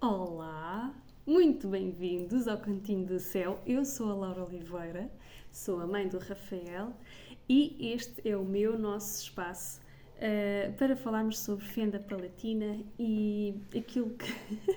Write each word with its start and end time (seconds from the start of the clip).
Olá, 0.00 0.94
muito 1.26 1.66
bem-vindos 1.66 2.46
ao 2.46 2.56
Cantinho 2.56 3.04
do 3.04 3.18
Céu. 3.18 3.60
Eu 3.66 3.84
sou 3.84 4.12
a 4.12 4.14
Laura 4.14 4.44
Oliveira, 4.44 5.10
sou 5.50 5.80
a 5.80 5.88
mãe 5.88 6.06
do 6.06 6.18
Rafael 6.18 6.92
e 7.48 7.92
este 7.92 8.28
é 8.28 8.36
o 8.36 8.44
meu, 8.44 8.78
nosso 8.78 9.24
espaço 9.24 9.80
uh, 10.18 10.72
para 10.74 10.94
falarmos 10.94 11.40
sobre 11.40 11.64
fenda 11.64 11.98
palatina 11.98 12.78
e 12.96 13.60
aquilo 13.76 14.10
que, 14.10 14.32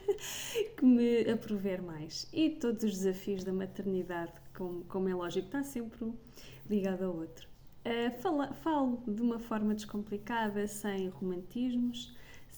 que 0.76 0.84
me 0.84 1.30
aprover 1.30 1.84
mais. 1.84 2.28
E 2.34 2.50
todos 2.50 2.84
os 2.84 2.92
desafios 2.92 3.44
da 3.44 3.54
maternidade, 3.54 4.34
como, 4.56 4.84
como 4.86 5.08
é 5.08 5.14
lógico, 5.14 5.46
está 5.46 5.62
sempre 5.62 6.04
um 6.04 6.16
ligado 6.68 7.04
ao 7.04 7.16
outro. 7.16 7.48
Uh, 7.86 8.20
fala, 8.24 8.54
falo 8.54 9.04
de 9.08 9.22
uma 9.22 9.38
forma 9.38 9.76
descomplicada, 9.76 10.66
sem 10.68 11.10
romantismos, 11.10 12.12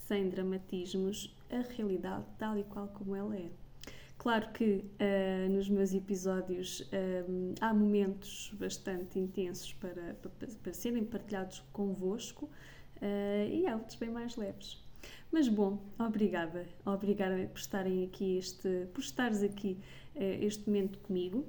sem 0.07 0.29
dramatismos, 0.29 1.35
a 1.53 1.61
realidade 1.61 2.25
tal 2.37 2.57
e 2.57 2.63
qual 2.63 2.87
como 2.87 3.15
ela 3.15 3.35
é. 3.35 3.49
Claro 4.17 4.51
que 4.53 4.85
uh, 4.85 5.51
nos 5.51 5.69
meus 5.69 5.93
episódios 5.93 6.79
uh, 6.79 7.55
há 7.59 7.73
momentos 7.73 8.53
bastante 8.57 9.19
intensos 9.19 9.73
para, 9.73 10.13
para, 10.13 10.47
para 10.63 10.73
serem 10.73 11.03
partilhados 11.03 11.59
convosco 11.73 12.45
uh, 12.45 13.49
e 13.51 13.67
há 13.67 13.75
outros 13.75 13.97
bem 13.97 14.09
mais 14.09 14.37
leves. 14.37 14.81
Mas 15.29 15.49
bom, 15.49 15.83
obrigada, 15.99 16.65
obrigada 16.85 17.35
por 17.47 17.59
estarem 17.59 18.05
aqui, 18.05 18.37
este, 18.37 18.87
por 18.93 19.01
estares 19.01 19.43
aqui 19.43 19.77
este 20.15 20.67
momento 20.67 20.99
comigo. 20.99 21.45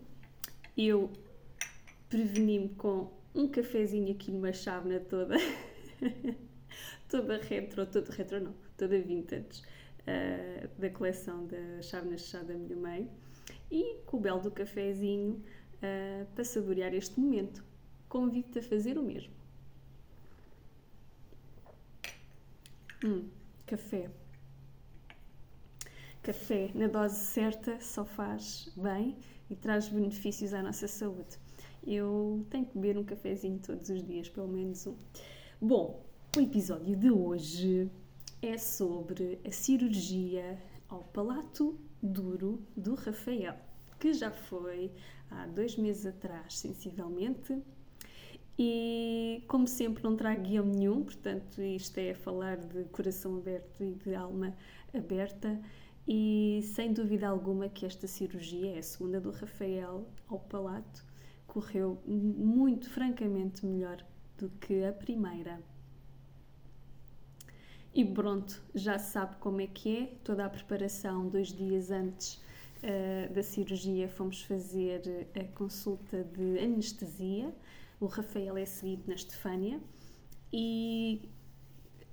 Eu 0.77 1.13
preveni-me 2.09 2.71
com 2.71 3.13
um 3.35 3.47
cafezinho 3.47 4.11
aqui 4.11 4.33
numa 4.33 4.55
chávena 4.55 4.99
toda, 5.01 5.37
toda 7.09 7.37
retro, 7.37 7.87
toda 7.87 8.11
retro 8.11 8.41
não, 8.41 8.55
toda 8.77 8.99
vintage 8.99 9.63
uh, 10.07 10.69
da 10.79 10.91
coleção 10.91 11.47
da 11.47 11.83
Chávenas 11.83 12.23
de 12.23 12.27
Chá 12.29 12.43
da 12.43 12.55
minha 12.55 12.77
mãe 12.77 13.11
e 13.71 13.97
com 14.07 14.17
o 14.17 14.21
belo 14.21 14.41
do 14.41 14.51
cafezinho 14.51 15.43
uh, 15.77 16.27
para 16.35 16.45
saborear 16.45 16.95
este 16.95 17.19
momento. 17.19 17.65
Convido-te 18.09 18.59
a 18.59 18.63
fazer 18.63 18.99
o 18.99 19.03
mesmo. 19.03 19.33
Hum, 23.05 23.29
café. 23.67 24.11
Café 26.23 26.71
na 26.75 26.87
dose 26.87 27.17
certa 27.17 27.79
só 27.81 28.05
faz 28.05 28.73
bem 28.77 29.17
e 29.51 29.55
traz 29.55 29.89
benefícios 29.89 30.55
à 30.55 30.63
nossa 30.63 30.89
saúde. 30.89 31.39
Eu 31.87 32.47
tenho 32.49 32.65
que 32.65 32.79
beber 32.79 32.97
um 32.97 33.05
cafezinho 33.05 33.59
todos 33.59 33.91
os 33.91 34.03
dias, 34.03 34.29
pelo 34.29 34.49
menos 34.49 34.87
um. 34.87 34.97
Bom, 35.61 36.03
o 36.35 36.41
episódio 36.41 36.97
de 36.97 37.11
hoje 37.11 37.91
é 38.47 38.59
sobre 38.59 39.41
a 39.47 39.51
cirurgia 39.51 40.59
ao 40.87 41.03
palato 41.03 41.79
duro 42.03 42.63
do 42.77 42.95
Rafael, 42.95 43.57
que 43.99 44.13
já 44.13 44.31
foi 44.31 44.93
há 45.31 45.47
dois 45.47 45.77
meses 45.77 46.05
atrás, 46.05 46.59
sensivelmente. 46.59 47.57
E, 48.59 49.43
como 49.49 49.67
sempre, 49.67 50.05
não 50.05 50.15
trago 50.15 50.43
guião 50.43 50.67
nenhum, 50.67 51.03
portanto, 51.03 51.63
isto 51.63 51.97
é 51.99 52.13
falar 52.13 52.59
de 52.59 52.85
coração 52.85 53.39
aberto 53.39 53.83
e 53.83 53.95
de 53.95 54.15
alma 54.15 54.55
aberta. 54.95 55.59
E 56.07 56.61
sem 56.75 56.93
dúvida 56.93 57.27
alguma 57.27 57.71
que 57.71 57.87
esta 57.87 58.07
cirurgia 58.07 58.77
é 58.77 58.79
a 58.79 58.83
segunda 58.83 59.19
do 59.21 59.31
Rafael 59.31 60.07
ao 60.29 60.39
palato, 60.39 61.03
correu 61.47 61.99
muito 62.07 62.91
francamente 62.91 63.65
melhor 63.65 64.05
do 64.37 64.51
que 64.51 64.85
a 64.85 64.93
primeira. 64.93 65.59
E 67.95 68.05
pronto, 68.05 68.61
já 68.75 68.99
sabe 68.99 69.37
como 69.37 69.61
é 69.61 69.69
que 69.69 69.97
é, 69.97 70.07
toda 70.25 70.45
a 70.45 70.51
preparação, 70.51 71.29
dois 71.29 71.53
dias 71.53 71.93
antes 71.93 72.43
uh, 72.83 73.33
da 73.33 73.41
cirurgia, 73.41 74.09
fomos 74.09 74.43
fazer 74.43 75.29
a 75.39 75.45
consulta 75.57 76.25
de 76.25 76.59
anestesia. 76.59 77.55
O 78.01 78.07
Rafael 78.07 78.57
é 78.57 78.67
seguido 78.67 79.05
na 79.07 79.15
Estefânia. 79.15 79.81
E 80.53 81.29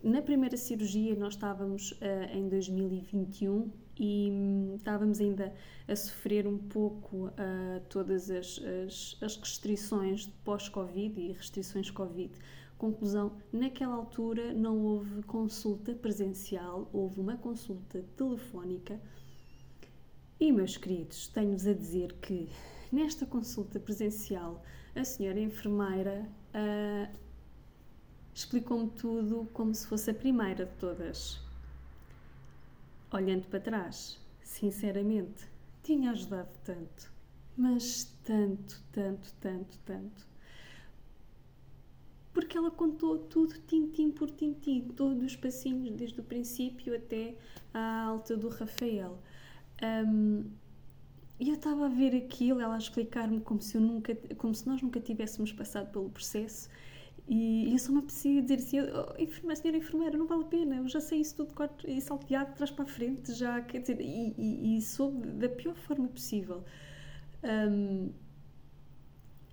na 0.03 0.22
primeira 0.22 0.56
cirurgia 0.56 1.16
nós 1.16 1.34
estávamos 1.34 1.94
uh, 1.94 1.98
em 2.31 2.48
2021 2.48 3.72
e 4.00 4.30
um, 4.31 4.75
estávamos 4.75 5.19
ainda 5.19 5.52
a 5.88 5.96
sofrer 5.96 6.48
um 6.48 6.59
pouco 6.59 7.28
uh, 7.28 7.81
todas 7.90 8.30
as, 8.30 8.59
as, 8.86 9.18
as 9.19 9.36
restrições 9.36 10.28
pós-Covid 10.44 11.19
e 11.19 11.31
restrições 11.31 11.90
Covid 11.90 12.31
Conclusão: 12.81 13.34
naquela 13.53 13.94
altura 13.94 14.56
não 14.56 14.84
houve 14.84 15.22
consulta 15.22 15.94
presencial, 15.94 16.90
houve 16.92 17.19
uma 17.19 17.38
consulta 17.38 18.03
telefónica. 18.18 19.00
E, 20.40 20.52
meus 20.52 20.78
queridos, 20.78 21.28
tenho-vos 21.28 21.68
a 21.68 21.74
dizer 21.74 22.12
que 22.14 22.50
nesta 22.92 23.24
consulta 23.24 23.80
presencial 23.80 24.64
a 24.96 25.03
senhora 25.03 25.40
enfermeira 25.40 26.28
uh, 26.56 27.16
explicou-me 28.34 28.90
tudo 28.90 29.48
como 29.53 29.75
se 29.75 29.86
fosse 29.86 30.09
a 30.09 30.16
primeira 30.16 30.66
de 30.66 30.74
todas. 30.78 31.40
Olhando 33.12 33.46
para 33.46 33.59
trás, 33.59 34.19
sinceramente, 34.42 35.48
tinha 35.84 36.09
ajudado 36.09 36.58
tanto, 36.63 37.13
mas 37.56 38.06
tanto, 38.24 38.84
tanto, 38.92 39.31
tanto, 39.40 39.78
tanto 39.86 40.31
porque 42.34 42.58
ela 42.58 42.72
contou 42.72 43.19
tudo 43.19 43.56
tintim 43.68 44.12
por 44.12 44.30
tintim, 44.31 44.81
todos 44.96 45.24
os 45.24 45.36
passinhos, 45.36 45.96
desde 45.96 46.19
o 46.19 46.24
princípio 46.24 46.96
até 46.96 47.36
à 47.74 48.03
alta 48.03 48.38
do 48.38 48.47
Rafael. 48.47 49.19
Um, 49.84 50.46
e 51.40 51.50
eu 51.50 51.56
estava 51.56 51.88
a 51.88 51.90
ver 51.90 52.16
aquilo, 52.16 52.62
ela 52.62 52.75
a 52.75 52.78
explicar-me 52.78 53.42
como 53.42 53.62
se 53.62 53.75
eu 53.75 53.81
nunca, 53.81 54.16
como 54.38 54.53
se 54.53 54.68
nós 54.68 54.81
nunca 54.81 55.00
tivéssemos 55.00 55.52
passado 55.52 55.92
pelo 55.92 56.09
processo. 56.09 56.69
E, 57.28 57.72
eu 57.72 57.80
só 57.80 57.92
me 57.92 58.00
apetecia 58.00 58.42
dizer 58.42 58.56
assim: 58.56 58.80
oh, 58.80 59.22
enfermeira, 59.22 59.56
senhora 59.56 59.78
enfermeira, 59.78 60.18
não 60.18 60.28
vale 60.28 60.44
a 60.44 60.48
pena, 60.48 60.75
eu 60.75 60.88
já 60.88 61.02
sei 61.02 61.22
isso 61.22 61.36
tudo 61.38 61.53
corto 61.53 61.90
e 61.90 62.00
salteado, 62.00 62.53
trás 62.56 62.69
para 62.72 62.84
a 62.84 62.88
frente, 62.88 63.34
já, 63.34 63.62
quer 63.62 63.80
dizer, 63.80 64.00
e, 64.00 64.36
e, 64.38 64.78
e 64.78 64.81
soube 64.81 65.28
da 65.28 65.50
pior 65.50 65.75
forma 65.75 66.08
possível. 66.08 66.63
Um, 67.44 68.12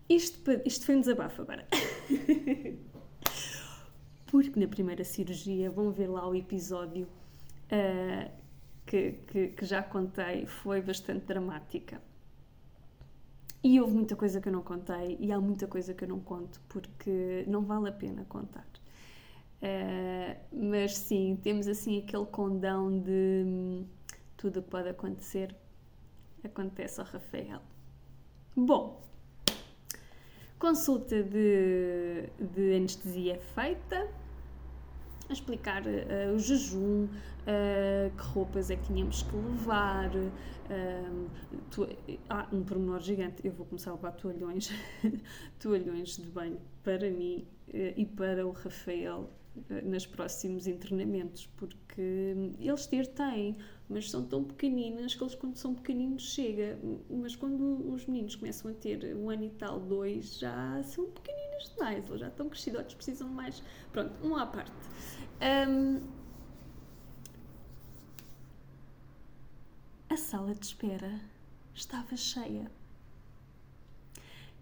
isto, 0.08 0.50
isto 0.64 0.86
foi 0.86 0.96
um 0.96 1.00
desabafo 1.00 1.42
agora. 1.42 1.66
Porque 4.26 4.58
na 4.58 4.68
primeira 4.68 5.04
cirurgia, 5.04 5.70
vão 5.70 5.90
ver 5.90 6.08
lá 6.08 6.26
o 6.28 6.34
episódio 6.34 7.06
uh, 7.06 8.30
que, 8.86 9.12
que, 9.26 9.48
que, 9.48 9.64
já 9.64 9.82
contei, 9.82 10.46
foi 10.46 10.80
bastante 10.82 11.26
dramática. 11.26 12.00
E 13.62 13.80
houve 13.80 13.94
muita 13.94 14.14
coisa 14.14 14.40
que 14.40 14.48
eu 14.48 14.52
não 14.52 14.62
contei, 14.62 15.16
e 15.20 15.32
há 15.32 15.40
muita 15.40 15.66
coisa 15.66 15.92
que 15.92 16.04
eu 16.04 16.08
não 16.08 16.20
conto, 16.20 16.60
porque 16.68 17.44
não 17.48 17.62
vale 17.62 17.88
a 17.88 17.92
pena 17.92 18.24
contar. 18.24 18.66
Uh, 19.60 20.36
mas 20.52 20.96
sim, 20.96 21.36
temos 21.42 21.66
assim 21.66 21.98
aquele 21.98 22.26
condão 22.26 23.00
de 23.00 23.42
hum, 23.44 23.86
tudo 24.36 24.62
pode 24.62 24.88
acontecer, 24.88 25.54
acontece 26.44 27.00
ao 27.00 27.06
Rafael. 27.06 27.60
Bom, 28.56 29.02
Consulta 30.58 31.22
de, 31.22 32.24
de 32.40 32.74
anestesia 32.74 33.38
feita, 33.54 34.08
a 35.28 35.32
explicar 35.32 35.82
uh, 35.82 36.34
o 36.34 36.38
jejum, 36.38 37.04
uh, 37.04 37.08
que 38.16 38.22
roupas 38.34 38.68
é 38.68 38.76
que 38.76 38.86
tínhamos 38.86 39.22
que 39.22 39.36
levar. 39.36 40.10
Uh, 40.16 41.28
ah, 42.28 42.48
um 42.52 42.64
pormenor 42.64 43.00
gigante, 43.00 43.46
eu 43.46 43.52
vou 43.52 43.66
começar 43.66 43.92
a 43.92 43.94
levar 43.94 44.12
toalhões, 44.12 44.70
toalhões 45.60 46.16
de 46.16 46.26
banho 46.26 46.60
para 46.82 47.08
mim 47.08 47.46
e 47.96 48.04
para 48.04 48.46
o 48.46 48.50
Rafael 48.50 49.30
nos 49.82 50.06
próximos 50.06 50.66
internamentos, 50.66 51.46
porque 51.56 52.34
eles 52.58 52.86
ter 52.86 53.06
têm, 53.06 53.56
mas 53.88 54.10
são 54.10 54.24
tão 54.24 54.44
pequeninas 54.44 55.14
que 55.14 55.22
eles 55.22 55.34
quando 55.34 55.56
são 55.56 55.74
pequeninos 55.74 56.22
chega, 56.22 56.78
mas 57.08 57.34
quando 57.34 57.90
os 57.90 58.06
meninos 58.06 58.36
começam 58.36 58.70
a 58.70 58.74
ter 58.74 59.16
um 59.16 59.30
ano 59.30 59.44
e 59.44 59.50
tal, 59.50 59.80
dois, 59.80 60.38
já 60.38 60.82
são 60.82 61.06
pequeninas 61.10 61.70
demais, 61.70 62.06
eles 62.06 62.20
já 62.20 62.28
estão 62.28 62.48
crescidos, 62.48 62.94
precisam 62.94 63.28
de 63.28 63.34
mais, 63.34 63.62
pronto, 63.90 64.12
um 64.26 64.36
à 64.36 64.46
parte. 64.46 64.72
Um, 65.40 66.00
a 70.10 70.16
sala 70.16 70.54
de 70.54 70.66
espera 70.66 71.20
estava 71.74 72.14
cheia. 72.16 72.70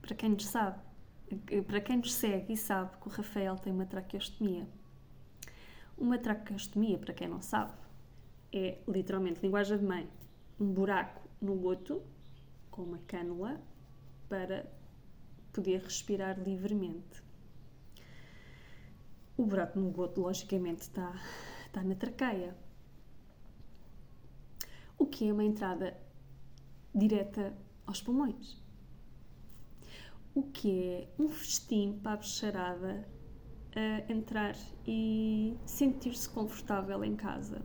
Para 0.00 0.14
quem 0.14 0.31
nos 0.31 0.46
sabe, 0.46 0.81
para 1.67 1.81
quem 1.81 1.96
nos 1.96 2.14
segue 2.14 2.52
e 2.52 2.56
sabe 2.56 2.96
que 2.99 3.08
o 3.08 3.11
Rafael 3.11 3.56
tem 3.56 3.73
uma 3.73 3.87
traqueostomia, 3.87 4.69
uma 5.99 6.17
traqueostomia, 6.17 6.96
para 6.96 7.12
quem 7.12 7.26
não 7.26 7.43
sabe, 7.43 7.73
é 8.52 8.78
literalmente 8.88 9.40
linguagem 9.43 9.78
de 9.78 9.84
mãe, 9.84 10.08
um 10.58 10.72
buraco 10.72 11.22
no 11.40 11.54
goto 11.56 12.02
com 12.70 12.82
uma 12.82 12.98
cânula 13.06 13.60
para 14.28 14.66
poder 15.52 15.81
respirar 15.81 16.38
livremente. 16.38 17.22
O 19.37 19.44
buraco 19.44 19.78
no 19.78 19.90
goto, 19.90 20.20
logicamente, 20.20 20.82
está, 20.82 21.14
na 21.84 21.94
traqueia. 21.94 22.56
o 24.99 25.06
que 25.06 25.28
é 25.28 25.32
uma 25.32 25.44
entrada 25.44 25.96
direta 26.94 27.56
aos 27.87 28.00
pulmões. 28.00 28.56
O 30.34 30.42
que 30.42 30.70
é 30.82 31.08
um 31.19 31.28
festim 31.28 31.99
para 32.02 32.12
a 32.12 32.16
bicharada 32.16 33.08
a 33.75 34.10
entrar 34.10 34.56
e 34.87 35.56
sentir-se 35.66 36.28
confortável 36.28 37.04
em 37.04 37.14
casa. 37.14 37.62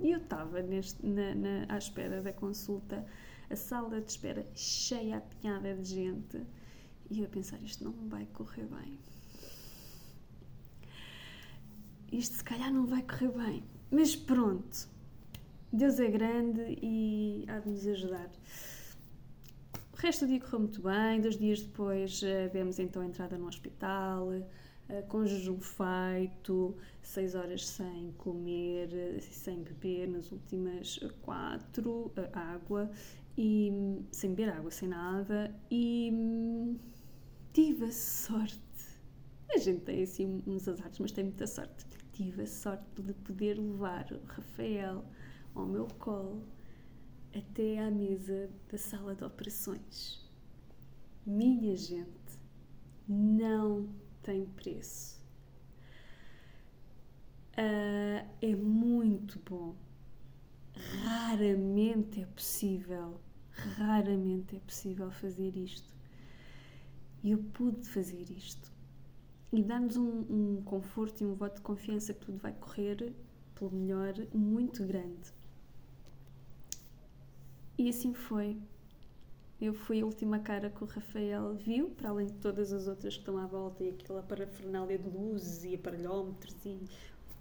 E 0.00 0.12
eu 0.12 0.18
estava 0.18 0.62
na, 0.62 1.34
na, 1.34 1.74
à 1.74 1.78
espera 1.78 2.22
da 2.22 2.32
consulta, 2.32 3.04
a 3.50 3.56
sala 3.56 4.00
de 4.00 4.10
espera 4.10 4.46
cheia, 4.54 5.18
apinhada 5.18 5.74
de 5.74 5.88
gente, 5.88 6.40
e 7.10 7.20
eu 7.20 7.26
a 7.26 7.28
pensar: 7.28 7.60
isto 7.62 7.84
não 7.84 7.92
vai 8.08 8.26
correr 8.26 8.66
bem. 8.66 8.98
Isto 12.12 12.36
se 12.36 12.44
calhar 12.44 12.72
não 12.72 12.86
vai 12.86 13.02
correr 13.02 13.30
bem. 13.30 13.64
Mas 13.90 14.14
pronto, 14.14 14.88
Deus 15.72 15.98
é 15.98 16.10
grande 16.10 16.78
e 16.82 17.44
há 17.48 17.58
de 17.58 17.68
nos 17.68 17.86
ajudar. 17.86 18.30
O 19.92 19.96
resto 19.96 20.24
do 20.24 20.28
dia 20.28 20.40
correu 20.40 20.60
muito 20.60 20.80
bem. 20.80 21.20
Dois 21.20 21.36
dias 21.36 21.60
depois 21.60 22.22
uh, 22.22 22.50
demos 22.52 22.78
então 22.78 23.02
a 23.02 23.06
entrada 23.06 23.36
no 23.36 23.46
hospital, 23.46 24.30
com 25.08 25.26
jejum 25.26 25.60
feito, 25.60 26.76
seis 27.02 27.34
horas 27.34 27.66
sem 27.66 28.12
comer, 28.18 28.88
uh, 28.88 29.20
sem 29.20 29.62
beber, 29.62 30.08
nas 30.08 30.32
últimas 30.32 30.98
quatro, 31.22 32.12
água, 32.32 32.90
e 33.36 33.70
sem 34.10 34.30
beber 34.30 34.52
água, 34.52 34.70
sem 34.70 34.88
nada. 34.88 35.54
E 35.70 36.10
hum, 36.12 36.78
tive 37.52 37.86
a 37.86 37.92
sorte. 37.92 38.58
A 39.50 39.58
gente 39.58 39.80
tem 39.82 40.02
assim 40.02 40.42
uns 40.46 40.68
azares, 40.68 40.98
mas 40.98 41.12
tem 41.12 41.24
muita 41.24 41.46
sorte. 41.46 41.86
Tive 42.12 42.42
a 42.42 42.46
sorte 42.46 43.02
de 43.02 43.14
poder 43.14 43.58
levar 43.58 44.10
o 44.12 44.20
Rafael 44.26 45.04
ao 45.54 45.66
meu 45.66 45.86
colo 45.98 46.42
até 47.34 47.78
à 47.78 47.90
mesa 47.90 48.50
da 48.70 48.78
sala 48.78 49.14
de 49.14 49.24
operações. 49.24 50.26
Minha 51.24 51.76
gente, 51.76 52.08
não 53.06 53.88
tem 54.28 54.44
preço. 54.44 55.18
Uh, 57.54 58.28
é 58.42 58.54
muito 58.54 59.40
bom. 59.40 59.74
Raramente 61.02 62.20
é 62.20 62.26
possível, 62.26 63.18
raramente 63.50 64.54
é 64.54 64.60
possível 64.60 65.10
fazer 65.10 65.56
isto. 65.56 65.90
E 67.22 67.30
eu 67.30 67.38
pude 67.38 67.88
fazer 67.88 68.30
isto. 68.30 68.70
E 69.50 69.62
dá-nos 69.62 69.96
um, 69.96 70.20
um 70.28 70.62
conforto 70.62 71.22
e 71.22 71.26
um 71.26 71.34
voto 71.34 71.56
de 71.56 71.62
confiança 71.62 72.12
que 72.12 72.26
tudo 72.26 72.36
vai 72.36 72.52
correr 72.52 73.14
pelo 73.54 73.70
melhor 73.70 74.12
muito 74.34 74.86
grande. 74.86 75.32
E 77.78 77.88
assim 77.88 78.12
foi. 78.12 78.58
Eu 79.60 79.74
fui 79.74 80.00
a 80.00 80.04
última 80.04 80.38
cara 80.38 80.70
que 80.70 80.84
o 80.84 80.86
Rafael 80.86 81.54
viu, 81.54 81.90
para 81.90 82.10
além 82.10 82.26
de 82.26 82.34
todas 82.34 82.72
as 82.72 82.86
outras 82.86 83.14
que 83.14 83.20
estão 83.20 83.36
à 83.38 83.46
volta 83.46 83.82
e 83.82 83.88
aquela 83.90 84.22
parafernália 84.22 84.96
de 84.96 85.08
luzes 85.08 85.64
e 85.64 85.74
aparelhómetros 85.74 86.64
e, 86.64 86.78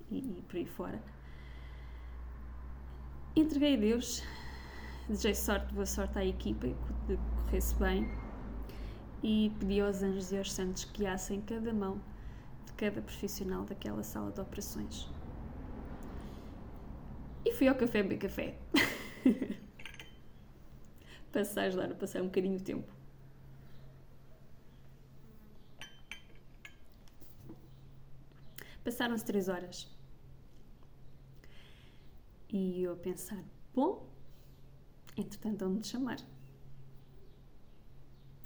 e, 0.10 0.18
e 0.18 0.44
por 0.48 0.56
aí 0.56 0.66
fora. 0.66 1.00
Entreguei 3.36 3.76
a 3.76 3.80
Deus, 3.80 4.24
desejei 5.08 5.36
sorte, 5.36 5.72
boa 5.76 5.86
sorte 5.86 6.18
à 6.18 6.26
equipa, 6.26 6.68
que 7.06 7.18
corresse 7.44 7.76
bem 7.76 8.10
e 9.22 9.52
pedi 9.60 9.80
aos 9.80 10.02
anjos 10.02 10.32
e 10.32 10.40
aos 10.40 10.52
santos 10.52 10.86
que 10.86 11.02
guiassem 11.02 11.40
cada 11.42 11.72
mão 11.72 12.02
de 12.66 12.74
cada 12.74 13.00
profissional 13.00 13.64
daquela 13.64 14.02
sala 14.02 14.32
de 14.32 14.42
operações. 14.42 15.08
E 17.46 17.54
fui 17.54 17.68
ao 17.68 17.76
café 17.76 18.02
beber 18.02 18.18
café. 18.18 18.58
para 21.32 21.42
ajudar 21.42 21.92
a 21.92 21.96
passar 21.96 22.22
um 22.22 22.26
bocadinho 22.26 22.58
o 22.58 22.62
tempo. 22.62 22.98
Passaram-se 28.84 29.26
três 29.26 29.50
horas. 29.50 29.88
E 32.50 32.84
eu 32.84 32.94
a 32.94 32.96
pensar, 32.96 33.44
bom, 33.76 34.10
entretanto 35.18 35.60
vão-me 35.66 35.84
chamar. 35.84 36.18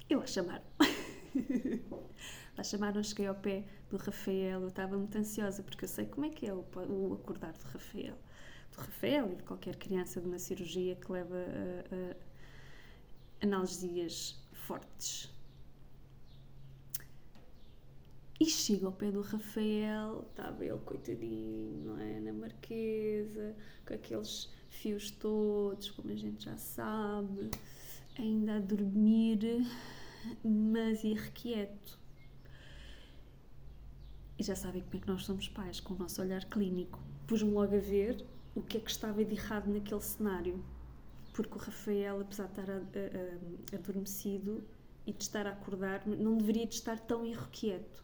Eu 0.10 0.20
a 0.22 0.26
chamar. 0.26 0.64
Lá 2.58 2.64
chamaram, 2.64 3.04
cheguei 3.04 3.28
ao 3.28 3.36
pé 3.36 3.64
do 3.90 3.98
Rafael, 3.98 4.62
eu 4.62 4.68
estava 4.68 4.98
muito 4.98 5.18
ansiosa 5.18 5.64
porque 5.64 5.86
eu 5.86 5.90
sei 5.90 6.06
como 6.06 6.26
é 6.26 6.30
que 6.30 6.48
é 6.48 6.54
o, 6.54 6.66
o 6.90 7.14
acordar 7.14 7.54
do 7.54 7.64
Rafael. 7.64 8.18
Do 8.72 8.78
Rafael 8.78 9.32
e 9.32 9.36
de 9.36 9.44
qualquer 9.44 9.76
criança 9.76 10.20
de 10.20 10.28
uma 10.28 10.40
cirurgia 10.40 10.96
que 10.96 11.12
leva 11.12 11.36
a, 11.36 12.14
a 12.14 12.16
analgesias 13.42 14.40
fortes. 14.54 15.32
E 18.40 18.46
chego 18.46 18.88
ao 18.88 18.92
pé 18.92 19.12
do 19.12 19.22
Rafael, 19.22 20.26
estava 20.30 20.66
ele 20.66 20.80
coitadinho, 20.80 21.86
não 21.86 22.00
é? 22.00 22.20
Na 22.20 22.34
marquesa, 22.34 23.56
com 23.86 23.94
aqueles 23.94 24.50
fios 24.68 25.12
todos, 25.12 25.92
como 25.92 26.12
a 26.12 26.16
gente 26.16 26.46
já 26.46 26.58
sabe, 26.58 27.52
ainda 28.18 28.56
a 28.56 28.60
dormir, 28.60 29.64
mas 30.44 31.04
irrequieto. 31.04 32.00
E 34.40 34.44
já 34.44 34.56
sabem 34.56 34.82
como 34.82 34.96
é 34.96 35.00
que 35.00 35.08
nós 35.08 35.24
somos 35.24 35.48
pais, 35.48 35.80
com 35.80 35.94
o 35.94 35.98
nosso 35.98 36.20
olhar 36.20 36.44
clínico. 36.46 37.00
Pus-me 37.28 37.52
logo 37.52 37.76
a 37.76 37.80
ver 37.80 38.26
o 38.56 38.62
que 38.64 38.78
é 38.78 38.80
que 38.80 38.90
estava 38.90 39.24
de 39.24 39.36
errado 39.36 39.68
naquele 39.72 40.02
cenário 40.02 40.64
porque 41.34 41.56
o 41.56 41.58
Rafael, 41.58 42.22
apesar 42.22 42.48
de 42.48 42.62
estar 42.62 42.70
adormecido 43.74 44.64
e 45.06 45.14
de 45.14 45.24
estar 45.24 45.48
a 45.48 45.52
acordar, 45.52 46.06
não 46.06 46.38
deveria 46.38 46.66
de 46.66 46.76
estar 46.76 47.00
tão 47.00 47.26
irrequieto. 47.26 48.04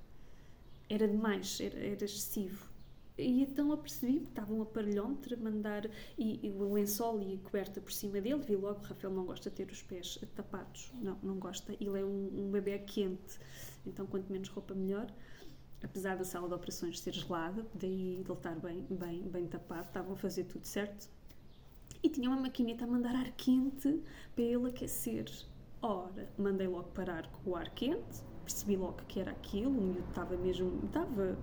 Era 0.90 1.08
demais, 1.08 1.60
era, 1.60 1.78
era 1.78 2.06
excessivo. 2.06 2.70
E 3.18 3.42
então 3.42 3.72
apercebi 3.72 4.20
que 4.20 4.30
estava 4.30 4.54
um 4.54 4.62
aparelhómetro 4.62 5.36
a 5.36 5.38
mandar 5.38 5.90
e, 6.18 6.46
e, 6.46 6.52
o 6.52 6.72
lençol 6.72 7.20
e 7.20 7.34
a 7.34 7.38
coberta 7.40 7.82
por 7.82 7.92
cima 7.92 8.22
dele. 8.22 8.42
Vi 8.44 8.56
logo 8.56 8.80
o 8.80 8.84
Rafael 8.84 9.12
não 9.12 9.26
gosta 9.26 9.50
de 9.50 9.56
ter 9.56 9.72
os 9.72 9.82
pés 9.82 10.20
tapados. 10.36 10.92
Não, 11.02 11.18
não 11.24 11.40
gosta. 11.40 11.74
Ele 11.74 12.00
é 12.00 12.06
um, 12.06 12.46
um 12.46 12.52
bebê 12.52 12.78
quente, 12.78 13.40
então 13.86 14.06
quanto 14.06 14.32
menos 14.32 14.50
roupa 14.50 14.76
melhor. 14.76 15.12
Apesar 15.84 16.16
da 16.16 16.24
sala 16.24 16.48
de 16.48 16.54
operações 16.54 17.00
ser 17.00 17.14
gelada, 17.14 17.66
daí 17.74 18.16
ele 18.16 18.32
estar 18.32 18.56
bem, 18.56 18.86
bem, 18.90 19.22
bem 19.24 19.48
tapado, 19.48 19.88
estavam 19.88 20.14
a 20.14 20.16
fazer 20.16 20.44
tudo 20.46 20.66
certo 20.66 21.10
e 22.04 22.10
tinha 22.10 22.30
uma 22.30 22.40
maquineta 22.40 22.86
a 22.86 22.88
mandar 22.88 23.16
ar 23.16 23.32
quente 23.32 24.02
para 24.36 24.44
ele 24.44 24.70
aquecer. 24.70 25.26
Ora, 25.82 26.30
mandei 26.38 26.68
logo 26.68 26.90
parar 26.90 27.28
com 27.28 27.52
o 27.52 27.56
ar 27.56 27.70
quente, 27.70 28.24
percebi 28.44 28.76
logo 28.76 28.98
que 29.08 29.20
era 29.20 29.32
aquilo, 29.32 29.70
o 29.70 29.82
miúdo 29.82 30.08
estava 30.10 30.36
mesmo. 30.38 30.82
estava. 30.86 31.38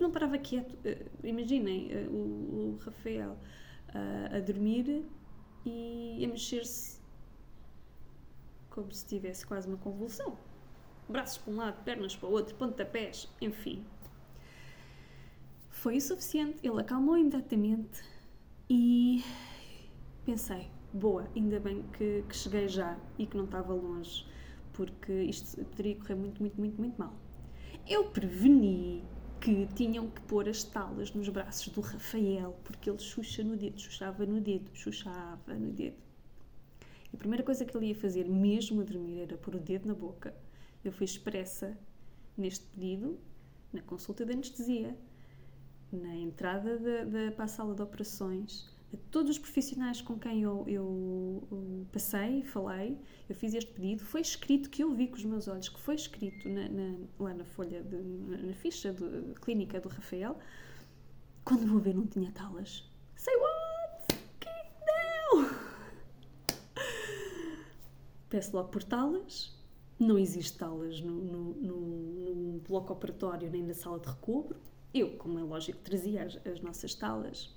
não, 0.00 0.10
parava 0.10 0.38
quieto. 0.38 0.74
Uh, 0.74 1.26
imaginem 1.26 1.88
uh, 2.06 2.12
o, 2.12 2.78
Rafael 2.84 3.32
uh, 3.32 4.36
a 4.36 4.40
dormir 4.40 5.04
e 5.64 6.24
a 6.24 6.28
mexer-se 6.28 7.00
como 8.70 8.92
se 8.92 9.06
tivesse 9.06 9.46
quase 9.46 9.66
uma 9.66 9.78
convulsão. 9.78 10.36
Braços 11.08 11.38
para 11.38 11.52
um 11.52 11.56
lado, 11.56 11.82
pernas 11.84 12.14
para 12.14 12.28
o 12.28 12.32
outro, 12.32 12.54
pontapés, 12.56 13.28
enfim. 13.40 13.84
Foi 15.70 15.96
o 15.96 16.00
suficiente, 16.00 16.58
ele 16.66 16.80
acalmou 16.80 17.16
imediatamente 17.16 18.02
e 18.68 19.24
pensei, 20.24 20.68
boa, 20.92 21.28
ainda 21.36 21.60
bem 21.60 21.84
que, 21.96 22.24
que 22.28 22.36
cheguei 22.36 22.68
já 22.68 22.98
e 23.18 23.26
que 23.26 23.36
não 23.36 23.44
estava 23.44 23.72
longe, 23.72 24.26
porque 24.72 25.12
isto 25.12 25.64
poderia 25.66 25.96
correr 25.96 26.14
muito, 26.16 26.40
muito, 26.40 26.58
muito, 26.58 26.80
muito 26.80 26.98
mal. 26.98 27.14
Eu 27.86 28.10
preveni 28.10 29.04
que 29.40 29.66
tinham 29.74 30.10
que 30.10 30.20
pôr 30.22 30.48
as 30.48 30.64
talas 30.64 31.12
nos 31.12 31.28
braços 31.28 31.68
do 31.68 31.80
Rafael, 31.80 32.58
porque 32.64 32.90
ele 32.90 32.98
xuxa 32.98 33.44
no 33.44 33.56
dedo, 33.56 33.80
xuxava 33.80 34.26
no 34.26 34.40
dedo, 34.40 34.70
xuxava 34.74 35.54
no 35.54 35.72
dedo. 35.72 35.96
E 37.12 37.16
a 37.16 37.18
primeira 37.18 37.44
coisa 37.44 37.64
que 37.64 37.76
ele 37.76 37.86
ia 37.86 37.94
fazer, 37.94 38.24
mesmo 38.24 38.80
a 38.80 38.84
dormir, 38.84 39.20
era 39.20 39.36
pôr 39.36 39.54
o 39.54 39.60
dedo 39.60 39.86
na 39.86 39.94
boca. 39.94 40.34
Eu 40.84 40.90
fui 40.90 41.04
expressa 41.04 41.78
neste 42.36 42.66
pedido, 42.66 43.18
na 43.72 43.82
consulta 43.82 44.24
de 44.24 44.32
anestesia 44.32 44.96
na 45.92 46.14
entrada 46.16 46.78
da, 46.78 47.04
da, 47.04 47.32
para 47.32 47.44
a 47.44 47.48
sala 47.48 47.74
de 47.74 47.82
operações, 47.82 48.68
a 48.92 48.96
todos 49.10 49.32
os 49.32 49.38
profissionais 49.38 50.00
com 50.00 50.18
quem 50.18 50.42
eu, 50.42 50.64
eu, 50.66 51.86
passei, 51.92 52.42
falei, 52.42 52.98
eu 53.28 53.34
fiz 53.34 53.54
este 53.54 53.72
pedido, 53.72 54.04
foi 54.04 54.20
escrito, 54.20 54.70
que 54.70 54.82
eu 54.82 54.92
vi 54.94 55.08
com 55.08 55.16
os 55.16 55.24
meus 55.24 55.48
olhos, 55.48 55.68
que 55.68 55.80
foi 55.80 55.94
escrito 55.94 56.48
na, 56.48 56.68
na, 56.68 56.96
lá 57.18 57.34
na 57.34 57.44
folha, 57.44 57.82
de, 57.82 57.96
na, 57.96 58.54
ficha 58.54 58.92
de 58.92 59.34
clínica 59.40 59.80
do 59.80 59.88
Rafael. 59.88 60.38
Quando 61.44 61.66
vou 61.66 61.80
ver, 61.80 61.94
não 61.94 62.06
tinha 62.06 62.30
talas. 62.32 62.84
Say 63.14 63.34
what? 63.36 64.20
Que 64.40 64.48
não! 64.86 65.50
Peço 68.28 68.56
logo 68.56 68.68
por 68.68 68.82
talas. 68.82 69.54
Não 69.98 70.18
existe 70.18 70.58
talas 70.58 71.00
no, 71.00 71.12
no, 71.12 71.54
no, 71.54 72.34
no 72.34 72.60
bloco 72.60 72.92
operatório 72.92 73.50
nem 73.50 73.62
na 73.62 73.72
sala 73.72 73.98
de 73.98 74.08
recobro 74.08 74.60
eu, 74.94 75.16
como 75.18 75.38
é 75.38 75.42
lógico, 75.42 75.78
trazia 75.80 76.24
as, 76.24 76.38
as 76.46 76.60
nossas 76.60 76.94
talas. 76.94 77.56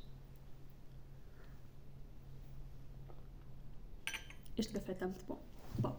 este 4.59 4.73
café 4.73 4.91
está 4.91 5.07
muito 5.07 5.25
bom. 5.25 5.39
Bom, 5.79 5.97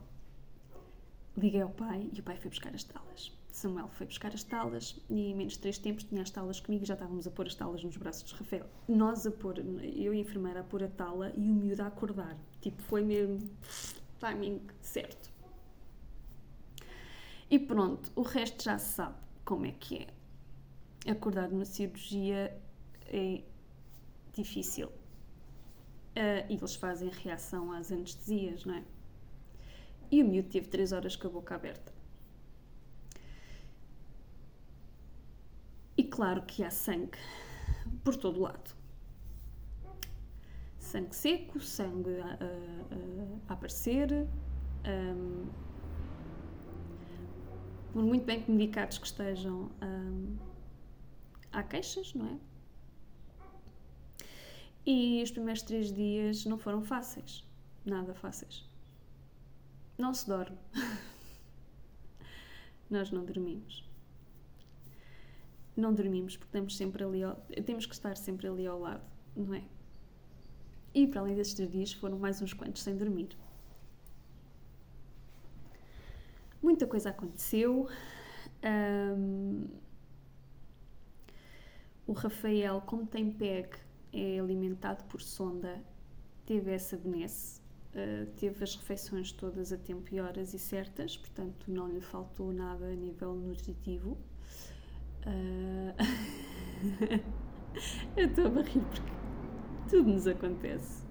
liguei 1.36 1.62
ao 1.62 1.70
pai 1.70 2.08
e 2.12 2.20
o 2.20 2.22
pai 2.22 2.36
foi 2.36 2.50
buscar 2.50 2.74
as 2.74 2.84
talas. 2.84 3.32
Samuel 3.50 3.88
foi 3.88 4.06
buscar 4.06 4.32
as 4.32 4.44
talas 4.44 5.00
e 5.08 5.30
em 5.30 5.34
menos 5.34 5.54
de 5.54 5.58
três 5.58 5.78
tempos 5.78 6.04
tinha 6.04 6.22
as 6.22 6.30
talas 6.30 6.60
comigo 6.60 6.84
e 6.84 6.86
já 6.86 6.94
estávamos 6.94 7.26
a 7.26 7.30
pôr 7.30 7.46
as 7.46 7.54
talas 7.54 7.82
nos 7.82 7.96
braços 7.96 8.28
de 8.30 8.34
Rafael. 8.34 8.66
Nós 8.88 9.26
a 9.26 9.30
pôr, 9.30 9.58
eu 9.58 10.14
e 10.14 10.18
a 10.18 10.20
enfermeira 10.20 10.60
a 10.60 10.64
pôr 10.64 10.84
a 10.84 10.88
tala 10.88 11.32
e 11.36 11.50
o 11.50 11.54
miúdo 11.54 11.82
a 11.82 11.86
acordar. 11.86 12.36
Tipo, 12.60 12.80
foi 12.82 13.02
mesmo 13.02 13.38
timing 14.18 14.60
certo. 14.80 15.30
E 17.50 17.58
pronto, 17.58 18.12
o 18.14 18.22
resto 18.22 18.62
já 18.62 18.78
se 18.78 18.94
sabe 18.94 19.16
como 19.44 19.66
é 19.66 19.72
que 19.72 19.96
é. 19.96 20.19
Acordar 21.06 21.48
numa 21.48 21.64
cirurgia 21.64 22.56
é 23.06 23.42
difícil. 24.32 24.88
Uh, 24.88 26.44
e 26.48 26.54
eles 26.54 26.74
fazem 26.74 27.08
reação 27.08 27.72
às 27.72 27.90
anestesias, 27.90 28.64
não 28.64 28.74
é? 28.74 28.84
E 30.10 30.22
o 30.22 30.26
miúdo 30.26 30.48
teve 30.48 30.68
3 30.68 30.92
horas 30.92 31.16
com 31.16 31.28
a 31.28 31.30
boca 31.30 31.54
aberta. 31.54 31.92
E 35.96 36.04
claro 36.04 36.42
que 36.42 36.64
há 36.64 36.70
sangue 36.70 37.18
por 38.02 38.16
todo 38.16 38.40
lado. 38.40 38.74
Sangue 40.78 41.14
seco, 41.14 41.60
sangue 41.60 42.18
a, 42.20 42.26
a, 42.26 43.50
a 43.50 43.52
aparecer. 43.52 44.26
Um, 44.84 45.46
por 47.92 48.02
muito 48.02 48.24
bem 48.24 48.42
que 48.42 48.50
medicados 48.50 48.98
que 48.98 49.06
estejam, 49.06 49.70
um, 49.82 50.36
há 51.52 51.62
queixas, 51.62 52.14
não 52.14 52.26
é? 52.26 52.38
E 54.86 55.22
os 55.22 55.30
primeiros 55.30 55.62
três 55.62 55.92
dias 55.92 56.44
não 56.46 56.58
foram 56.58 56.82
fáceis. 56.82 57.44
Nada 57.84 58.14
fáceis. 58.14 58.68
Não 59.98 60.14
se 60.14 60.26
dorme. 60.26 60.58
Nós 62.90 63.10
não 63.10 63.24
dormimos. 63.24 63.88
Não 65.76 65.94
dormimos 65.94 66.36
porque 66.36 66.48
estamos 66.48 66.76
sempre 66.76 67.04
ali 67.04 67.22
ao, 67.22 67.36
temos 67.64 67.86
que 67.86 67.94
estar 67.94 68.16
sempre 68.16 68.48
ali 68.48 68.66
ao 68.66 68.78
lado, 68.78 69.04
não 69.36 69.54
é? 69.54 69.62
E 70.92 71.06
para 71.06 71.20
além 71.20 71.34
destes 71.34 71.54
três 71.54 71.70
dias 71.70 71.92
foram 71.92 72.18
mais 72.18 72.42
uns 72.42 72.52
quantos 72.52 72.82
sem 72.82 72.96
dormir. 72.96 73.28
Muita 76.60 76.86
coisa 76.86 77.10
aconteceu. 77.10 77.88
O 82.10 82.12
Rafael, 82.12 82.82
como 82.86 83.06
tem 83.06 83.30
PEG, 83.30 83.68
é 84.12 84.40
alimentado 84.40 85.04
por 85.04 85.22
sonda, 85.22 85.80
teve 86.44 86.72
essa 86.72 86.96
benesse, 86.96 87.60
uh, 87.94 88.26
teve 88.36 88.64
as 88.64 88.74
refeições 88.74 89.30
todas 89.30 89.72
a 89.72 89.78
tempo 89.78 90.12
e 90.12 90.20
horas 90.20 90.52
e 90.52 90.58
certas, 90.58 91.16
portanto 91.16 91.70
não 91.70 91.86
lhe 91.86 92.00
faltou 92.00 92.52
nada 92.52 92.86
a 92.86 92.94
nível 92.96 93.36
nutritivo. 93.36 94.18
Uh... 95.24 95.94
Eu 98.16 98.26
estou 98.26 98.46
a 98.46 98.62
rir 98.62 98.80
porque 98.80 99.12
tudo 99.88 100.10
nos 100.10 100.26
acontece. 100.26 101.04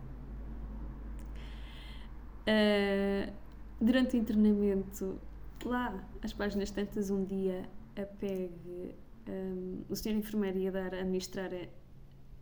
Uh, 2.41 3.31
durante 3.79 4.17
o 4.17 4.19
internamento, 4.19 5.17
lá, 5.63 6.05
às 6.21 6.33
páginas 6.33 6.69
tantas, 6.71 7.09
um 7.09 7.23
dia 7.23 7.69
a 7.95 8.05
PEG, 8.05 8.97
um, 9.27 9.83
o 9.89 9.95
senhor 9.95 10.17
enfermeiro 10.17 10.57
ia 10.59 10.71
dar 10.71 10.93
a 10.93 10.99
administrar 10.99 11.51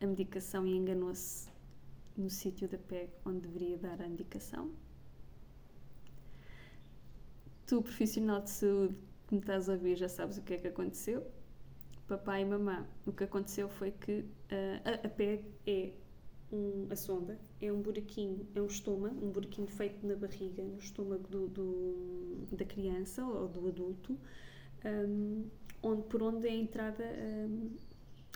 a 0.02 0.06
medicação 0.06 0.66
e 0.66 0.76
enganou-se 0.76 1.50
no 2.16 2.30
sítio 2.30 2.68
da 2.68 2.78
PEG 2.78 3.10
onde 3.26 3.42
deveria 3.42 3.78
dar 3.78 4.02
a 4.02 4.08
indicação. 4.08 4.72
Tu, 7.66 7.82
profissional 7.82 8.42
de 8.42 8.50
saúde 8.50 8.96
que 9.28 9.36
me 9.36 9.42
estás 9.42 9.68
a 9.68 9.74
ouvir, 9.74 9.98
já 9.98 10.08
sabes 10.08 10.38
o 10.38 10.42
que 10.42 10.54
é 10.54 10.58
que 10.58 10.68
aconteceu. 10.68 11.26
Papai 12.08 12.42
e 12.42 12.46
mamã, 12.46 12.88
o 13.06 13.12
que 13.12 13.26
aconteceu 13.26 13.68
foi 13.68 13.92
que 13.92 14.20
uh, 14.20 15.06
a, 15.06 15.10
PEG 15.10 15.44
é 15.66 15.92
um, 16.52 16.88
a 16.90 16.96
sonda, 16.96 17.38
é 17.60 17.72
um 17.72 17.82
buraquinho, 17.82 18.48
é 18.56 18.62
um 18.62 18.68
estoma, 18.68 19.10
um 19.10 19.30
buraquinho 19.30 19.68
feito 19.68 20.08
na 20.08 20.16
barriga, 20.16 20.64
no 20.64 20.78
estômago 20.78 21.28
do, 21.28 21.48
do 21.50 22.48
da 22.54 22.64
criança 22.64 23.26
ou 23.26 23.50
do 23.50 23.68
adulto, 23.68 24.18
um, 24.86 25.46
onde, 25.82 26.04
por 26.04 26.22
onde 26.24 26.48
é 26.48 26.52
a 26.52 26.56
entrada 26.56 27.04
um, 27.04 27.78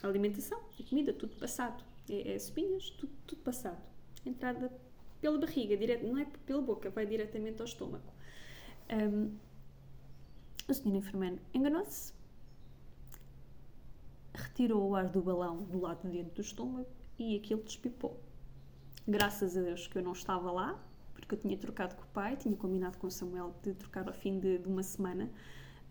alimentação 0.03 0.59
e 0.77 0.83
comida, 0.83 1.13
tudo 1.13 1.35
passado. 1.35 1.83
É, 2.09 2.31
é 2.31 2.35
espinhas, 2.35 2.89
tudo, 2.91 3.13
tudo 3.25 3.41
passado. 3.41 3.81
Entrada 4.25 4.71
pela 5.19 5.37
barriga, 5.37 5.77
direto, 5.77 6.05
não 6.05 6.17
é 6.17 6.25
pela 6.45 6.61
boca, 6.61 6.89
vai 6.89 7.05
diretamente 7.05 7.61
ao 7.61 7.65
estômago. 7.65 8.11
Um, 8.91 9.35
o 10.67 10.73
senhor 10.73 10.95
enfermeiro 10.95 11.39
enganou-se, 11.53 12.13
retirou 14.33 14.89
o 14.89 14.95
ar 14.95 15.09
do 15.09 15.21
balão 15.21 15.63
do 15.63 15.79
lado 15.79 16.07
de 16.07 16.17
dentro 16.17 16.35
do 16.35 16.41
estômago 16.41 16.89
e 17.17 17.37
aquilo 17.37 17.61
despipou. 17.63 18.19
Graças 19.07 19.57
a 19.57 19.61
Deus 19.61 19.87
que 19.87 19.97
eu 19.97 20.03
não 20.03 20.13
estava 20.13 20.51
lá, 20.51 20.79
porque 21.13 21.35
eu 21.35 21.39
tinha 21.39 21.57
trocado 21.57 21.95
com 21.95 22.03
o 22.03 22.07
pai, 22.07 22.37
tinha 22.37 22.55
combinado 22.55 22.97
com 22.97 23.07
o 23.07 23.11
Samuel 23.11 23.55
de 23.63 23.73
trocar 23.73 24.07
ao 24.07 24.13
fim 24.13 24.39
de, 24.39 24.59
de 24.59 24.67
uma 24.67 24.83
semana 24.83 25.29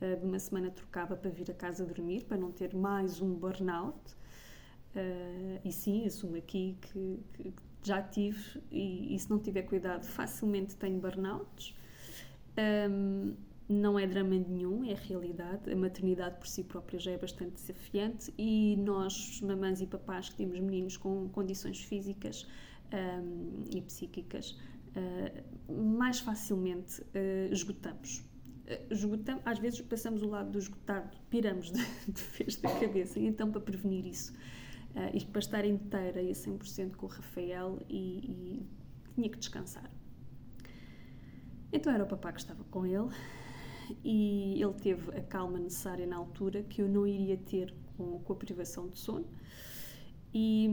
de 0.00 0.24
uma 0.24 0.38
semana 0.38 0.70
trocava 0.70 1.16
para 1.16 1.30
vir 1.30 1.50
a 1.50 1.54
casa 1.54 1.84
dormir, 1.84 2.24
para 2.24 2.36
não 2.36 2.50
ter 2.50 2.74
mais 2.74 3.20
um 3.20 3.34
burnout. 3.34 4.16
Uh, 4.94 5.60
e 5.64 5.72
sim, 5.72 6.04
assumo 6.06 6.36
aqui 6.36 6.76
que, 6.80 7.20
que, 7.34 7.54
já 7.82 8.02
tive, 8.02 8.60
e, 8.70 9.14
e, 9.14 9.18
se 9.18 9.30
não 9.30 9.38
tiver 9.38 9.62
cuidado, 9.62 10.04
facilmente 10.04 10.76
tenho 10.76 10.98
burnouts. 10.98 11.74
Um, 12.90 13.34
não 13.68 13.98
é 13.98 14.06
drama 14.06 14.34
nenhum, 14.34 14.84
é 14.84 14.94
realidade. 14.94 15.72
A 15.72 15.76
maternidade 15.76 16.38
por 16.38 16.48
si 16.48 16.64
própria 16.64 16.98
já 16.98 17.12
é 17.12 17.16
bastante 17.16 17.52
desafiante 17.52 18.34
e 18.36 18.76
nós, 18.78 19.40
mamães 19.40 19.80
e 19.80 19.86
papás 19.86 20.28
que 20.28 20.36
temos 20.36 20.58
meninos 20.58 20.96
com 20.96 21.28
condições 21.28 21.80
físicas 21.80 22.46
um, 22.92 23.64
e 23.72 23.80
psíquicas, 23.80 24.58
uh, 24.96 25.72
mais 25.72 26.18
facilmente 26.18 27.00
uh, 27.00 27.52
esgotamos 27.52 28.28
esgotamos, 28.90 29.42
às 29.44 29.58
vezes 29.58 29.80
passamos 29.80 30.22
o 30.22 30.28
lado 30.28 30.50
do 30.50 30.58
esgotado, 30.58 31.16
piramos 31.28 31.70
de, 31.72 31.82
de 32.12 32.22
vez 32.38 32.56
da 32.56 32.68
cabeça. 32.78 33.18
E 33.18 33.26
então, 33.26 33.50
para 33.50 33.60
prevenir 33.60 34.06
isso, 34.06 34.32
uh, 34.94 35.14
e 35.14 35.24
para 35.24 35.40
estar 35.40 35.64
inteira 35.64 36.22
e 36.22 36.30
a 36.30 36.34
100% 36.34 36.96
com 36.96 37.06
o 37.06 37.08
Rafael, 37.08 37.78
e, 37.88 37.96
e, 37.96 38.66
tinha 39.14 39.28
que 39.28 39.38
descansar. 39.38 39.90
Então 41.72 41.92
era 41.92 42.02
o 42.02 42.06
papá 42.06 42.32
que 42.32 42.40
estava 42.40 42.64
com 42.64 42.84
ele 42.84 43.10
e 44.04 44.60
ele 44.60 44.74
teve 44.74 45.16
a 45.16 45.22
calma 45.22 45.58
necessária 45.58 46.06
na 46.06 46.16
altura 46.16 46.62
que 46.62 46.82
eu 46.82 46.88
não 46.88 47.06
iria 47.06 47.36
ter 47.36 47.74
com, 47.96 48.18
com 48.20 48.32
a 48.32 48.36
privação 48.36 48.88
de 48.88 48.98
sono. 48.98 49.26
E, 50.32 50.68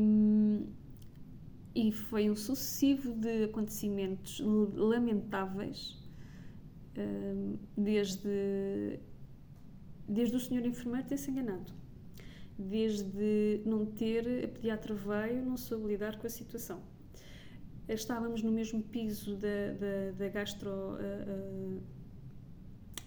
e 1.76 1.92
foi 1.92 2.30
um 2.30 2.36
sucessivo 2.36 3.14
de 3.14 3.46
acontecimentos 3.46 4.40
lamentáveis 4.40 5.98
desde, 7.76 9.00
desde 10.08 10.36
o 10.36 10.40
senhor 10.40 10.66
enfermeiro 10.66 11.08
ter 11.08 11.18
se 11.18 11.30
enganado, 11.32 11.72
desde 12.58 13.62
não 13.66 13.86
ter, 13.86 14.46
a 14.46 14.48
pediatra 14.48 14.94
veio, 14.94 15.46
não 15.46 15.58
soube 15.58 15.88
lidar 15.88 16.18
com 16.18 16.28
a 16.28 16.30
situação. 16.30 16.82
Estávamos 17.88 18.44
no 18.44 18.52
mesmo 18.52 18.84
piso 18.84 19.38
da, 19.38 19.74
da, 19.80 20.12
da 20.18 20.30
gastro. 20.30 20.70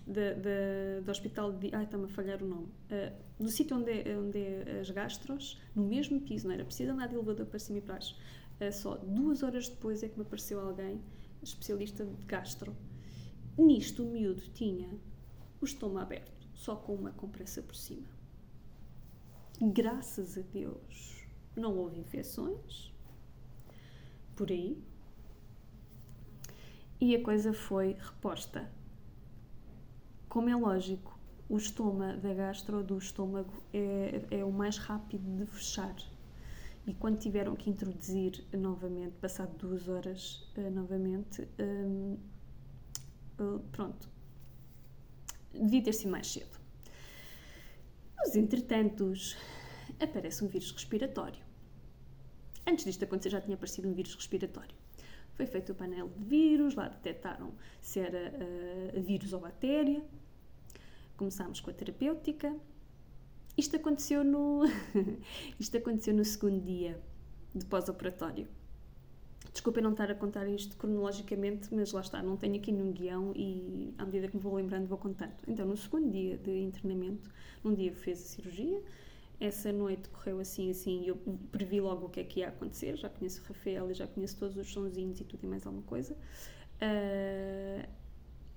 Da, 0.07 0.33
da, 0.35 1.01
do 1.05 1.11
hospital 1.11 1.53
de. 1.53 1.73
Ai, 1.73 1.85
está-me 1.85 2.07
a 2.07 2.09
falhar 2.09 2.43
o 2.43 2.47
nome. 2.47 2.69
Do 3.39 3.49
sítio 3.49 3.77
onde, 3.77 3.93
é, 3.93 4.19
onde 4.19 4.39
é 4.39 4.81
as 4.81 4.91
gastros, 4.91 5.61
no 5.75 5.85
mesmo 5.85 6.21
piso, 6.21 6.49
não 6.49 6.55
era 6.55 6.65
preciso 6.65 6.91
andar 6.91 7.07
de 7.07 7.15
elevador 7.15 7.47
para 7.47 7.59
cima 7.61 7.79
e 7.79 7.81
para 7.81 7.95
baixo. 7.95 8.17
Só 8.73 8.97
duas 8.97 9.43
horas 9.43 9.69
depois 9.69 10.03
é 10.03 10.09
que 10.09 10.17
me 10.17 10.23
apareceu 10.23 10.61
alguém, 10.61 11.01
especialista 11.43 12.05
de 12.05 12.25
gastro, 12.27 12.75
Nisto, 13.61 14.05
o 14.05 14.11
miúdo 14.11 14.41
tinha 14.55 14.89
o 15.61 15.65
estômago 15.67 16.07
aberto, 16.07 16.49
só 16.55 16.75
com 16.75 16.95
uma 16.95 17.13
compressa 17.13 17.61
por 17.61 17.77
cima. 17.77 18.09
Graças 19.61 20.39
a 20.39 20.41
Deus, 20.41 21.27
não 21.55 21.77
houve 21.77 22.01
infecções 22.01 22.91
por 24.35 24.51
aí. 24.51 24.83
E 26.99 27.15
a 27.15 27.23
coisa 27.23 27.53
foi 27.53 27.99
reposta. 28.01 28.73
Como 30.27 30.49
é 30.49 30.57
lógico, 30.57 31.19
o 31.47 31.59
estômago 31.59 32.19
da 32.19 32.33
gastro 32.33 32.83
do 32.83 32.97
estômago 32.97 33.63
é, 33.75 34.25
é 34.31 34.45
o 34.45 34.51
mais 34.51 34.79
rápido 34.79 35.37
de 35.37 35.45
fechar. 35.45 35.97
E 36.87 36.95
quando 36.95 37.19
tiveram 37.19 37.55
que 37.55 37.69
introduzir 37.69 38.43
novamente, 38.55 39.13
passado 39.21 39.55
duas 39.59 39.87
horas 39.87 40.51
uh, 40.57 40.71
novamente, 40.71 41.47
um, 41.59 42.17
pronto, 43.73 44.09
devia 45.53 45.83
ter 45.83 45.93
sido 45.93 46.11
mais 46.11 46.27
cedo. 46.27 46.59
Mas, 48.17 48.37
entretanto, 48.37 49.13
aparece 49.99 50.45
um 50.45 50.49
vírus 50.49 50.71
respiratório. 50.73 51.43
Antes 52.67 52.85
disto 52.85 53.05
acontecer, 53.05 53.31
já 53.31 53.41
tinha 53.41 53.55
aparecido 53.55 53.89
um 53.89 53.95
vírus 53.95 54.15
respiratório. 54.15 54.75
Foi 55.35 55.47
feito 55.47 55.73
o 55.73 55.75
painel 55.75 56.09
de 56.09 56.25
vírus, 56.25 56.75
lá 56.75 56.89
detectaram 56.89 57.55
se 57.81 57.99
era 57.99 58.33
uh, 58.95 59.01
vírus 59.01 59.33
ou 59.33 59.41
bactéria. 59.41 60.05
Começámos 61.17 61.61
com 61.61 61.71
a 61.71 61.73
terapêutica. 61.73 62.55
Isto 63.57 63.77
aconteceu 63.77 64.23
no, 64.23 64.65
isto 65.59 65.77
aconteceu 65.77 66.15
no 66.15 66.25
segundo 66.25 66.61
dia 66.63 67.01
de 67.55 67.65
pós-operatório. 67.65 68.47
Desculpem 69.53 69.83
não 69.83 69.91
estar 69.91 70.11
a 70.11 70.15
contar 70.15 70.47
isto 70.47 70.77
cronologicamente, 70.77 71.75
mas 71.75 71.93
lá 71.93 72.01
está, 72.01 72.23
não 72.23 72.37
tenho 72.37 72.57
aqui 72.57 72.71
nenhum 72.71 72.93
guião 72.93 73.33
e 73.35 73.93
à 73.99 74.05
medida 74.05 74.29
que 74.29 74.37
me 74.37 74.43
vou 74.43 74.55
lembrando 74.55 74.87
vou 74.87 74.99
contando. 74.99 75.35
Então, 75.49 75.67
no 75.67 75.77
segundo 75.77 76.11
dia 76.11 76.39
de 76.39 76.51
internamento, 76.61 77.29
num 77.65 77.75
dia 77.75 77.93
fez 77.93 78.21
a 78.21 78.25
cirurgia, 78.25 78.81
essa 79.41 79.73
noite 79.73 80.09
correu 80.11 80.39
assim, 80.39 80.71
assim, 80.71 81.03
e 81.03 81.09
eu 81.09 81.17
previ 81.51 81.81
logo 81.81 82.07
o 82.07 82.09
que 82.11 82.21
é 82.21 82.25
que 82.25 82.41
ia 82.41 82.49
acontecer. 82.49 82.97
Já 82.97 83.09
conheço 83.09 83.41
o 83.41 83.45
Rafael 83.47 83.91
e 83.91 83.95
já 83.95 84.07
conheço 84.07 84.39
todos 84.39 84.57
os 84.57 84.71
sonzinhos 84.71 85.21
e 85.21 85.25
tudo 85.25 85.43
e 85.45 85.47
mais 85.47 85.67
alguma 85.67 85.83
coisa. 85.85 86.15
Uh, 86.15 87.89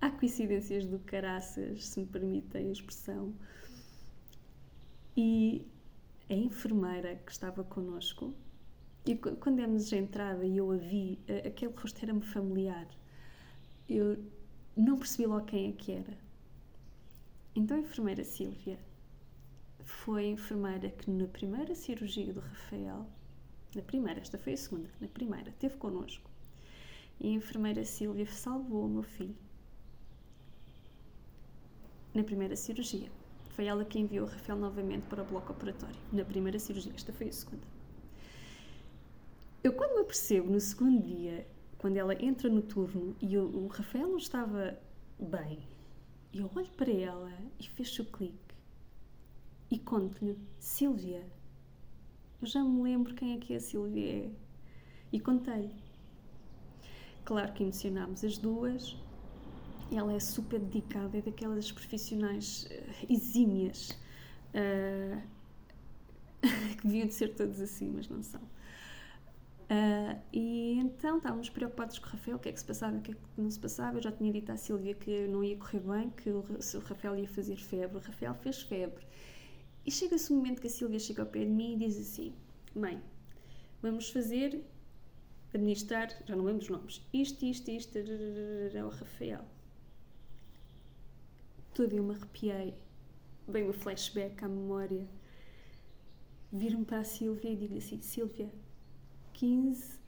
há 0.01 0.11
coincidências 0.11 0.85
do 0.85 0.99
caraças, 0.99 1.87
se 1.87 2.01
me 2.01 2.05
permitem 2.05 2.67
a 2.67 2.71
expressão. 2.71 3.33
E 5.15 5.65
a 6.29 6.33
enfermeira 6.33 7.15
que 7.15 7.31
estava 7.31 7.63
connosco, 7.63 8.33
e 9.05 9.15
quando 9.15 9.57
demos 9.57 9.91
a 9.91 9.97
entrada 9.97 10.45
e 10.45 10.57
eu 10.57 10.71
a 10.71 10.77
vi, 10.77 11.19
aquele 11.45 11.73
rosto 11.73 12.01
era-me 12.01 12.21
familiar. 12.21 12.87
Eu 13.89 14.17
não 14.77 14.97
percebi 14.97 15.25
logo 15.25 15.45
quem 15.45 15.69
é 15.69 15.71
que 15.73 15.91
era. 15.91 16.17
Então 17.53 17.75
a 17.75 17.81
enfermeira 17.81 18.23
Sílvia 18.23 18.79
foi 19.83 20.25
a 20.25 20.29
enfermeira 20.29 20.89
que 20.89 21.11
na 21.11 21.27
primeira 21.27 21.75
cirurgia 21.75 22.33
do 22.33 22.39
Rafael, 22.39 23.05
na 23.75 23.81
primeira, 23.81 24.21
esta 24.21 24.37
foi 24.37 24.53
a 24.53 24.57
segunda, 24.57 24.89
na 25.01 25.07
primeira, 25.07 25.51
teve 25.59 25.75
connosco. 25.75 26.29
E 27.19 27.27
a 27.27 27.31
enfermeira 27.31 27.83
Sílvia 27.83 28.25
salvou 28.25 28.85
o 28.85 28.89
meu 28.89 29.03
filho. 29.03 29.35
Na 32.13 32.23
primeira 32.23 32.55
cirurgia. 32.55 33.11
Foi 33.49 33.65
ela 33.65 33.83
que 33.83 33.99
enviou 33.99 34.25
o 34.25 34.29
Rafael 34.29 34.57
novamente 34.57 35.03
para 35.07 35.21
o 35.23 35.25
bloco 35.25 35.51
operatório. 35.51 35.99
Na 36.11 36.23
primeira 36.23 36.57
cirurgia, 36.57 36.93
esta 36.95 37.11
foi 37.11 37.27
a 37.27 37.33
segunda. 37.33 37.72
Eu, 39.63 39.71
quando 39.71 39.95
me 39.95 40.01
apercebo 40.01 40.51
no 40.51 40.59
segundo 40.59 41.01
dia, 41.01 41.47
quando 41.77 41.95
ela 41.95 42.13
entra 42.21 42.49
no 42.49 42.61
turno 42.61 43.15
e 43.21 43.37
o, 43.37 43.63
o 43.63 43.67
Rafael 43.67 44.09
não 44.09 44.17
estava 44.17 44.77
bem, 45.17 45.59
eu 46.33 46.51
olho 46.53 46.69
para 46.71 46.91
ela 46.91 47.31
e 47.57 47.69
fecho 47.69 48.01
o 48.01 48.05
clique 48.05 48.53
e 49.71 49.79
conto-lhe: 49.79 50.37
Sílvia, 50.59 51.25
eu 52.41 52.47
já 52.47 52.61
me 52.61 52.81
lembro 52.83 53.15
quem 53.15 53.35
é 53.35 53.37
que 53.37 53.55
a 53.55 53.59
Sílvia 53.59 54.25
é. 54.25 54.29
E 55.13 55.19
contei. 55.19 55.71
Claro 57.23 57.53
que 57.53 57.63
emocionámos 57.63 58.23
as 58.25 58.37
duas. 58.37 58.97
Ela 59.91 60.13
é 60.13 60.19
super 60.19 60.59
dedicada, 60.59 61.17
é 61.17 61.21
daquelas 61.21 61.71
profissionais 61.71 62.65
uh, 62.65 63.13
exímias 63.13 63.91
uh, 64.55 65.21
que 66.77 66.83
deviam 66.83 67.07
de 67.07 67.13
ser 67.13 67.35
todos 67.35 67.61
assim, 67.61 67.91
mas 67.91 68.09
não 68.09 68.21
são. 68.21 68.41
Uh, 69.73 70.21
e 70.31 70.77
então 70.77 71.17
estávamos 71.17 71.49
preocupados 71.49 71.97
com 71.97 72.05
o 72.05 72.09
Rafael, 72.09 72.37
o 72.37 72.39
que 72.39 72.49
é 72.49 72.51
que 72.51 72.59
se 72.59 72.65
passava, 72.65 72.95
o 72.95 73.01
que 73.01 73.11
é 73.11 73.15
que 73.15 73.21
não 73.35 73.49
se 73.49 73.59
passava. 73.59 73.97
Eu 73.97 74.03
já 74.03 74.11
tinha 74.11 74.31
dito 74.31 74.51
à 74.51 74.57
Sílvia 74.57 74.93
que 74.93 75.25
não 75.27 75.43
ia 75.43 75.57
correr 75.57 75.79
bem, 75.79 76.09
que 76.11 76.29
o, 76.29 76.39
o 76.41 76.79
Rafael 76.79 77.17
ia 77.17 77.27
fazer 77.27 77.55
febre. 77.55 77.97
O 77.97 77.99
Rafael 77.99 78.35
fez 78.35 78.61
febre. 78.61 79.03
E 79.83 79.91
chega-se 79.91 80.31
um 80.31 80.37
momento 80.37 80.61
que 80.61 80.67
a 80.67 80.69
Silvia 80.69 80.99
chega 80.99 81.23
ao 81.23 81.27
pé 81.27 81.39
de 81.39 81.49
mim 81.49 81.73
e 81.73 81.77
diz 81.77 81.97
assim: 81.97 82.35
Mãe, 82.75 83.01
vamos 83.81 84.11
fazer, 84.11 84.63
administrar, 85.51 86.09
já 86.23 86.35
não 86.35 86.45
lembro 86.45 86.61
os 86.61 86.69
nomes, 86.69 87.01
isto, 87.11 87.43
isto, 87.43 87.71
isto, 87.71 87.97
é 87.97 88.85
o 88.85 88.89
Rafael. 88.89 89.43
Toda 91.73 91.95
eu 91.95 92.03
me 92.03 92.13
arrepiei, 92.13 92.75
bem 93.47 93.67
o 93.67 93.73
flashback 93.73 94.43
à 94.45 94.47
memória. 94.47 95.07
Viro-me 96.51 96.85
para 96.85 96.99
a 96.99 97.03
Silvia 97.03 97.49
e 97.49 97.55
digo 97.55 97.75
assim: 97.75 97.99
Silvia, 98.01 98.51
15 99.33 99.99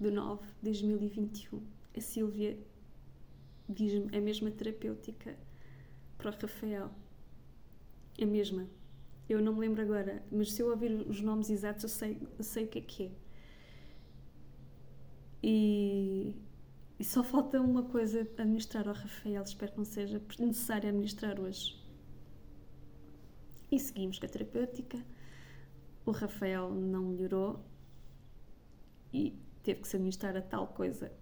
de 0.00 0.10
9 0.10 0.42
de 0.62 0.70
2021. 0.70 1.62
A 1.96 2.00
Silvia 2.00 2.58
diz-me 3.68 4.16
a 4.16 4.20
mesma 4.20 4.50
terapêutica 4.50 5.36
para 6.16 6.30
o 6.30 6.32
Rafael. 6.32 6.90
A 8.20 8.26
mesma. 8.26 8.66
Eu 9.28 9.40
não 9.42 9.54
me 9.54 9.60
lembro 9.60 9.82
agora, 9.82 10.22
mas 10.30 10.52
se 10.52 10.62
eu 10.62 10.70
ouvir 10.70 10.90
os 11.06 11.20
nomes 11.20 11.50
exatos, 11.50 11.84
eu 11.84 11.88
sei, 11.88 12.18
eu 12.38 12.44
sei 12.44 12.64
o 12.64 12.68
que 12.68 12.78
é 12.78 12.82
que 12.82 13.02
é. 13.04 13.10
E, 15.42 16.34
e 16.98 17.04
só 17.04 17.22
falta 17.22 17.60
uma 17.60 17.82
coisa 17.82 18.20
a 18.20 18.42
administrar 18.42 18.88
ao 18.88 18.94
Rafael, 18.94 19.42
espero 19.42 19.72
que 19.72 19.78
não 19.78 19.84
seja 19.84 20.20
necessário 20.38 20.88
administrar 20.88 21.38
hoje. 21.38 21.76
E 23.70 23.78
seguimos 23.78 24.18
com 24.18 24.26
a 24.26 24.28
terapêutica. 24.28 24.98
O 26.06 26.10
Rafael 26.10 26.70
não 26.70 27.02
melhorou 27.02 27.62
e 29.12 29.38
teve 29.62 29.80
que 29.80 29.88
se 29.88 29.96
administrar 29.96 30.36
a 30.36 30.42
tal 30.42 30.68
coisa 30.68 31.12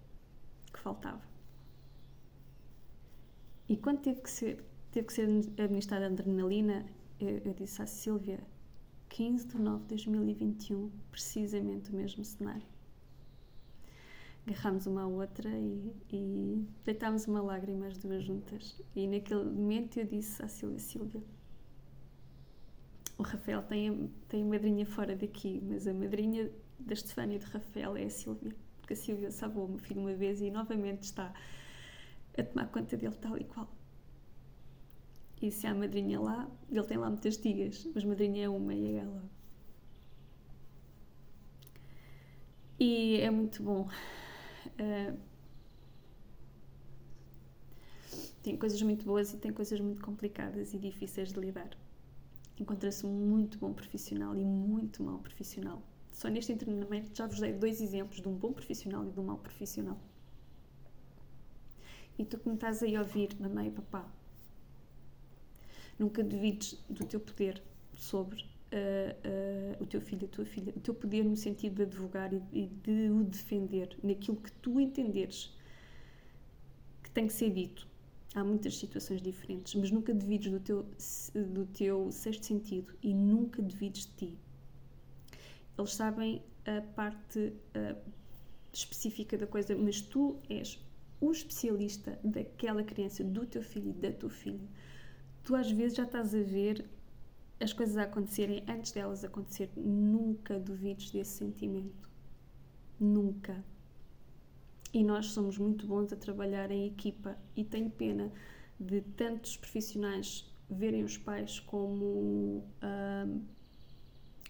que 0.73 0.79
faltava. 0.79 1.21
E 3.69 3.75
quando 3.75 3.99
teve 3.99 4.21
que 4.21 4.29
ser, 4.29 4.63
teve 4.91 5.07
que 5.07 5.13
ser 5.13 5.27
administrada 5.57 6.05
a 6.05 6.09
adrenalina, 6.09 6.85
eu, 7.19 7.39
eu 7.39 7.53
disse 7.53 7.81
à 7.81 7.85
Silvia, 7.85 8.39
15 9.09 9.47
de 9.47 9.57
nove 9.57 9.83
de 9.83 9.89
2021, 9.89 10.89
precisamente 11.11 11.91
o 11.91 11.95
mesmo 11.95 12.23
cenário. 12.23 12.65
Agarrámos 14.45 14.85
uma 14.85 15.01
à 15.01 15.07
outra 15.07 15.49
e, 15.49 15.91
e 16.09 16.65
deitámos 16.85 17.27
uma 17.27 17.41
lágrima 17.41 17.87
as 17.87 17.97
duas 17.97 18.23
juntas. 18.23 18.81
E 18.95 19.05
naquele 19.05 19.43
momento 19.43 19.97
eu 19.97 20.05
disse 20.05 20.41
à 20.41 20.47
Silvia, 20.47 20.79
Silvia, 20.79 21.21
o 23.17 23.23
Rafael 23.23 23.61
tem, 23.63 24.09
tem 24.29 24.43
a 24.43 24.45
madrinha 24.45 24.85
fora 24.85 25.15
daqui, 25.15 25.61
mas 25.67 25.87
a 25.87 25.93
madrinha 25.93 26.49
da 26.79 26.93
Estefânia 26.93 27.39
de 27.39 27.45
Rafael 27.45 27.97
é 27.97 28.03
a 28.05 28.09
Silvia. 28.09 28.55
Porque 28.79 28.93
a 28.93 28.97
Silvia 28.97 29.31
salvou 29.31 29.65
o 29.65 29.69
meu 29.69 29.79
filho 29.79 30.01
uma 30.01 30.13
vez 30.13 30.41
e 30.41 30.49
novamente 30.49 31.03
está 31.03 31.33
a 32.37 32.43
tomar 32.43 32.67
conta 32.67 32.95
dele 32.95 33.15
tal 33.15 33.37
e 33.37 33.43
qual. 33.43 33.67
E 35.41 35.51
se 35.51 35.67
há 35.67 35.73
madrinha 35.73 36.19
lá, 36.19 36.49
ele 36.69 36.83
tem 36.83 36.97
lá 36.97 37.09
muitas 37.09 37.37
tias, 37.37 37.87
mas 37.93 38.03
madrinha 38.03 38.45
é 38.45 38.49
uma 38.49 38.73
e 38.73 38.95
é 38.95 38.99
ela. 38.99 39.23
E 42.79 43.19
é 43.19 43.29
muito 43.29 43.61
bom. 43.61 43.87
Uh, 44.79 45.17
tem 48.41 48.55
coisas 48.55 48.81
muito 48.81 49.05
boas 49.05 49.33
e 49.33 49.37
tem 49.37 49.51
coisas 49.51 49.79
muito 49.79 50.01
complicadas 50.01 50.73
e 50.73 50.79
difíceis 50.79 51.33
de 51.33 51.39
lidar. 51.39 51.69
Encontra-se 52.59 53.05
um 53.05 53.11
muito 53.11 53.57
bom 53.59 53.73
profissional 53.73 54.35
e 54.35 54.43
muito 54.43 55.03
mau 55.03 55.19
profissional. 55.19 55.83
Só 56.17 56.29
neste 56.29 56.55
treinamento 56.55 57.11
já 57.13 57.27
vos 57.27 57.39
dei 57.39 57.53
dois 57.53 57.79
exemplos 57.79 58.19
de 58.19 58.27
um 58.27 58.33
bom 58.33 58.51
profissional 58.51 59.05
e 59.05 59.11
de 59.11 59.19
um 59.19 59.23
mau 59.23 59.37
profissional. 59.37 59.99
E 62.17 62.25
tu 62.25 62.39
que 62.39 62.49
me 62.49 62.55
estás 62.55 62.81
aí 62.81 62.95
a 62.95 63.01
ouvir, 63.01 63.29
mamãe 63.39 63.67
e 63.67 63.71
papá, 63.71 64.11
Nunca 65.99 66.23
duvides 66.23 66.83
do 66.89 67.05
teu 67.05 67.19
poder 67.19 67.61
sobre 67.95 68.41
uh, 68.41 69.77
uh, 69.79 69.83
o 69.83 69.85
teu 69.85 70.01
filho, 70.01 70.25
a 70.25 70.27
tua 70.27 70.45
filha, 70.45 70.73
o 70.75 70.79
teu 70.79 70.95
poder 70.95 71.23
no 71.23 71.35
sentido 71.35 71.75
de 71.75 71.83
advogar 71.83 72.33
e, 72.33 72.41
e 72.51 72.65
de 72.65 73.11
o 73.11 73.23
defender 73.23 73.95
naquilo 74.03 74.37
que 74.37 74.51
tu 74.53 74.79
entenderes 74.79 75.55
que 77.03 77.11
tem 77.11 77.27
que 77.27 77.33
ser 77.33 77.51
dito. 77.51 77.87
Há 78.33 78.43
muitas 78.43 78.75
situações 78.75 79.21
diferentes, 79.21 79.75
mas 79.75 79.91
nunca 79.91 80.13
duvides 80.15 80.51
do 80.51 80.59
teu, 80.59 80.85
do 81.53 81.65
teu 81.67 82.11
sexto 82.11 82.45
sentido 82.47 82.91
e 83.03 83.13
nunca 83.13 83.61
duvides 83.61 84.07
de 84.07 84.13
ti. 84.13 84.37
Eles 85.77 85.93
sabem 85.93 86.43
a 86.65 86.81
parte 86.93 87.39
uh, 87.39 88.11
específica 88.73 89.37
da 89.37 89.47
coisa, 89.47 89.75
mas 89.75 90.01
tu 90.01 90.39
és 90.49 90.83
o 91.19 91.31
especialista 91.31 92.19
daquela 92.23 92.83
criança, 92.83 93.23
do 93.23 93.45
teu 93.45 93.63
filho 93.63 93.93
da 93.93 94.11
tua 94.11 94.29
filha 94.29 94.67
tu 95.47 95.55
às 95.55 95.71
vezes 95.71 95.95
já 95.95 96.03
estás 96.03 96.35
a 96.35 96.41
ver 96.41 96.85
as 97.57 97.71
coisas 97.71 97.95
a 97.95 98.03
acontecerem 98.03 98.65
antes 98.67 98.91
delas 98.91 99.23
acontecer. 99.23 99.69
Nunca 99.77 100.59
duvides 100.59 101.09
desse 101.09 101.37
sentimento. 101.37 102.09
Nunca. 102.99 103.63
E 104.93 105.01
nós 105.05 105.27
somos 105.27 105.57
muito 105.57 105.87
bons 105.87 106.11
a 106.11 106.17
trabalhar 106.17 106.69
em 106.69 106.85
equipa 106.85 107.37
e 107.55 107.63
tenho 107.63 107.89
pena 107.89 108.29
de 108.77 108.99
tantos 108.99 109.55
profissionais 109.55 110.53
verem 110.69 111.05
os 111.05 111.17
pais 111.17 111.61
como 111.61 112.61
hum, 112.83 113.45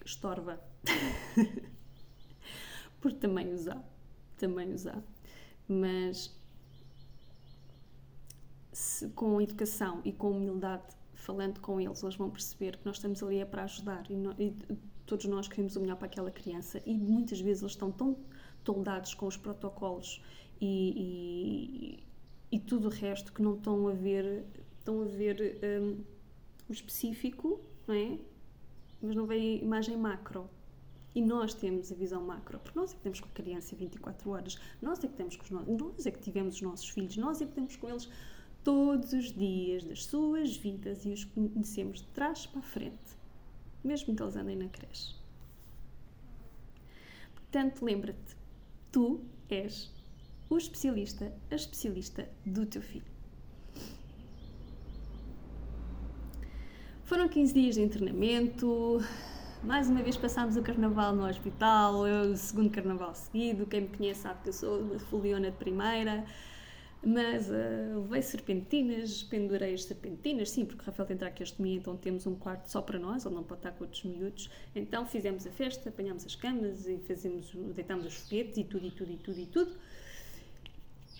estorva. 0.03 0.59
Porque 3.01 3.17
também 3.17 3.53
há. 3.69 3.81
Também 4.37 4.73
há. 4.73 5.01
Mas 5.67 6.35
se, 8.71 9.09
com 9.09 9.41
educação 9.41 10.01
e 10.05 10.11
com 10.11 10.31
humildade, 10.31 10.83
falando 11.15 11.59
com 11.59 11.81
eles, 11.81 12.01
eles 12.03 12.15
vão 12.15 12.29
perceber 12.29 12.77
que 12.77 12.85
nós 12.85 12.97
estamos 12.97 13.21
ali 13.23 13.39
é 13.39 13.45
para 13.45 13.63
ajudar 13.63 14.03
e, 14.09 14.13
e 14.39 14.77
todos 15.05 15.25
nós 15.25 15.47
queremos 15.47 15.75
o 15.75 15.81
melhor 15.81 15.95
para 15.95 16.05
aquela 16.05 16.29
criança 16.29 16.81
e 16.85 16.95
muitas 16.95 17.39
vezes 17.39 17.63
eles 17.63 17.73
estão 17.73 17.91
tão 17.91 18.17
toldados 18.63 19.13
com 19.13 19.25
os 19.25 19.35
protocolos 19.35 20.21
e, 20.61 21.99
e, 22.51 22.55
e 22.55 22.59
tudo 22.59 22.87
o 22.87 22.91
resto 22.91 23.33
que 23.33 23.41
não 23.41 23.55
estão 23.55 23.87
a 23.87 23.93
ver, 23.93 24.45
estão 24.77 25.01
a 25.01 25.05
ver 25.05 25.59
um, 25.81 26.03
o 26.69 26.71
específico, 26.71 27.59
não 27.87 27.95
é? 27.95 28.19
Mas 29.01 29.15
não 29.15 29.25
vem 29.25 29.59
a 29.59 29.63
imagem 29.63 29.97
macro. 29.97 30.49
E 31.17 31.21
nós 31.23 31.51
temos 31.51 31.91
a 31.91 31.95
visão 31.95 32.21
macro, 32.21 32.59
porque 32.59 32.77
nós 32.77 32.91
é 32.91 32.95
que 32.95 33.01
temos 33.01 33.19
com 33.19 33.27
a 33.27 33.31
criança 33.31 33.75
24 33.75 34.29
horas, 34.29 34.59
nós 34.79 35.03
é 35.03 35.07
que 35.07 35.15
temos 35.15 35.35
com 35.35 35.45
os 35.45 35.49
nossos, 35.49 35.67
nós 35.67 36.05
é 36.05 36.11
que 36.11 36.19
tivemos 36.19 36.55
os 36.57 36.61
nossos 36.61 36.89
filhos, 36.89 37.17
nós 37.17 37.41
é 37.41 37.47
que 37.47 37.53
temos 37.53 37.75
com 37.75 37.89
eles 37.89 38.07
todos 38.63 39.13
os 39.13 39.33
dias 39.33 39.83
das 39.83 40.05
suas 40.05 40.55
vidas 40.55 41.05
e 41.05 41.09
os 41.09 41.25
conhecemos 41.25 42.01
de 42.01 42.07
trás 42.09 42.45
para 42.45 42.59
a 42.59 42.61
frente, 42.61 43.17
mesmo 43.83 44.15
que 44.15 44.21
eles 44.21 44.35
andem 44.35 44.57
na 44.57 44.67
creche. 44.67 45.15
Portanto, 47.33 47.83
lembra-te, 47.83 48.35
tu 48.91 49.19
és 49.49 49.91
o 50.51 50.55
especialista, 50.55 51.33
a 51.49 51.55
especialista 51.55 52.29
do 52.45 52.63
teu 52.67 52.83
filho. 52.83 53.11
Foram 57.05 57.27
15 57.27 57.53
dias 57.55 57.73
de 57.73 57.81
internamento, 57.81 59.01
mais 59.63 59.89
uma 59.89 60.01
vez 60.01 60.15
passámos 60.15 60.55
o 60.55 60.61
carnaval 60.61 61.15
no 61.15 61.27
hospital, 61.27 62.07
eu, 62.07 62.31
o 62.31 62.37
segundo 62.37 62.69
carnaval 62.69 63.13
seguido. 63.15 63.65
Quem 63.65 63.81
me 63.81 63.87
conhece 63.89 64.21
sabe 64.21 64.41
que 64.43 64.49
eu 64.49 64.53
sou 64.53 64.79
uma 64.79 64.99
foliona 64.99 65.51
de 65.51 65.57
primeira. 65.57 66.25
Mas 67.05 67.49
uh, 67.49 68.01
levei 68.01 68.21
serpentinas, 68.21 69.23
pendurei 69.23 69.73
as 69.73 69.83
serpentinas, 69.83 70.49
sim, 70.49 70.65
porque 70.65 70.81
o 70.81 70.85
Rafael 70.85 71.07
tem 71.07 71.15
traqueostomia, 71.15 71.77
então 71.77 71.95
temos 71.95 72.25
um 72.25 72.35
quarto 72.35 72.65
só 72.69 72.81
para 72.81 72.97
nós, 72.97 73.23
ele 73.23 73.35
não 73.35 73.43
pode 73.43 73.59
estar 73.59 73.71
com 73.71 73.83
outros 73.83 74.03
miúdos. 74.03 74.49
Então 74.75 75.05
fizemos 75.05 75.45
a 75.45 75.51
festa, 75.51 75.89
apanhámos 75.89 76.25
as 76.25 76.35
camas 76.35 76.87
e 76.87 76.97
fazemos, 77.07 77.53
deitámos 77.75 78.05
os 78.07 78.15
foguetes 78.15 78.57
e 78.57 78.63
tudo, 78.63 78.87
e 78.87 78.91
tudo, 78.91 79.11
e 79.11 79.17
tudo, 79.17 79.39
e 79.39 79.45
tudo. 79.45 79.71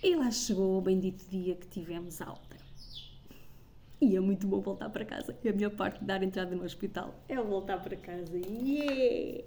E 0.04 0.16
lá 0.16 0.30
chegou 0.32 0.78
o 0.78 0.82
bendito 0.82 1.24
dia 1.30 1.56
que 1.56 1.68
tivemos 1.68 2.22
alta. 2.22 2.67
E 4.00 4.16
é 4.16 4.20
muito 4.20 4.46
bom 4.46 4.62
voltar 4.62 4.90
para 4.90 5.04
casa. 5.04 5.36
É 5.44 5.50
a 5.50 5.54
melhor 5.54 5.72
parte 5.72 6.00
de 6.00 6.06
dar 6.06 6.22
entrada 6.22 6.56
no 6.56 6.64
hospital. 6.64 7.16
É 7.28 7.36
voltar 7.42 7.82
para 7.82 7.96
casa. 7.98 8.38
Yeah! 8.38 9.44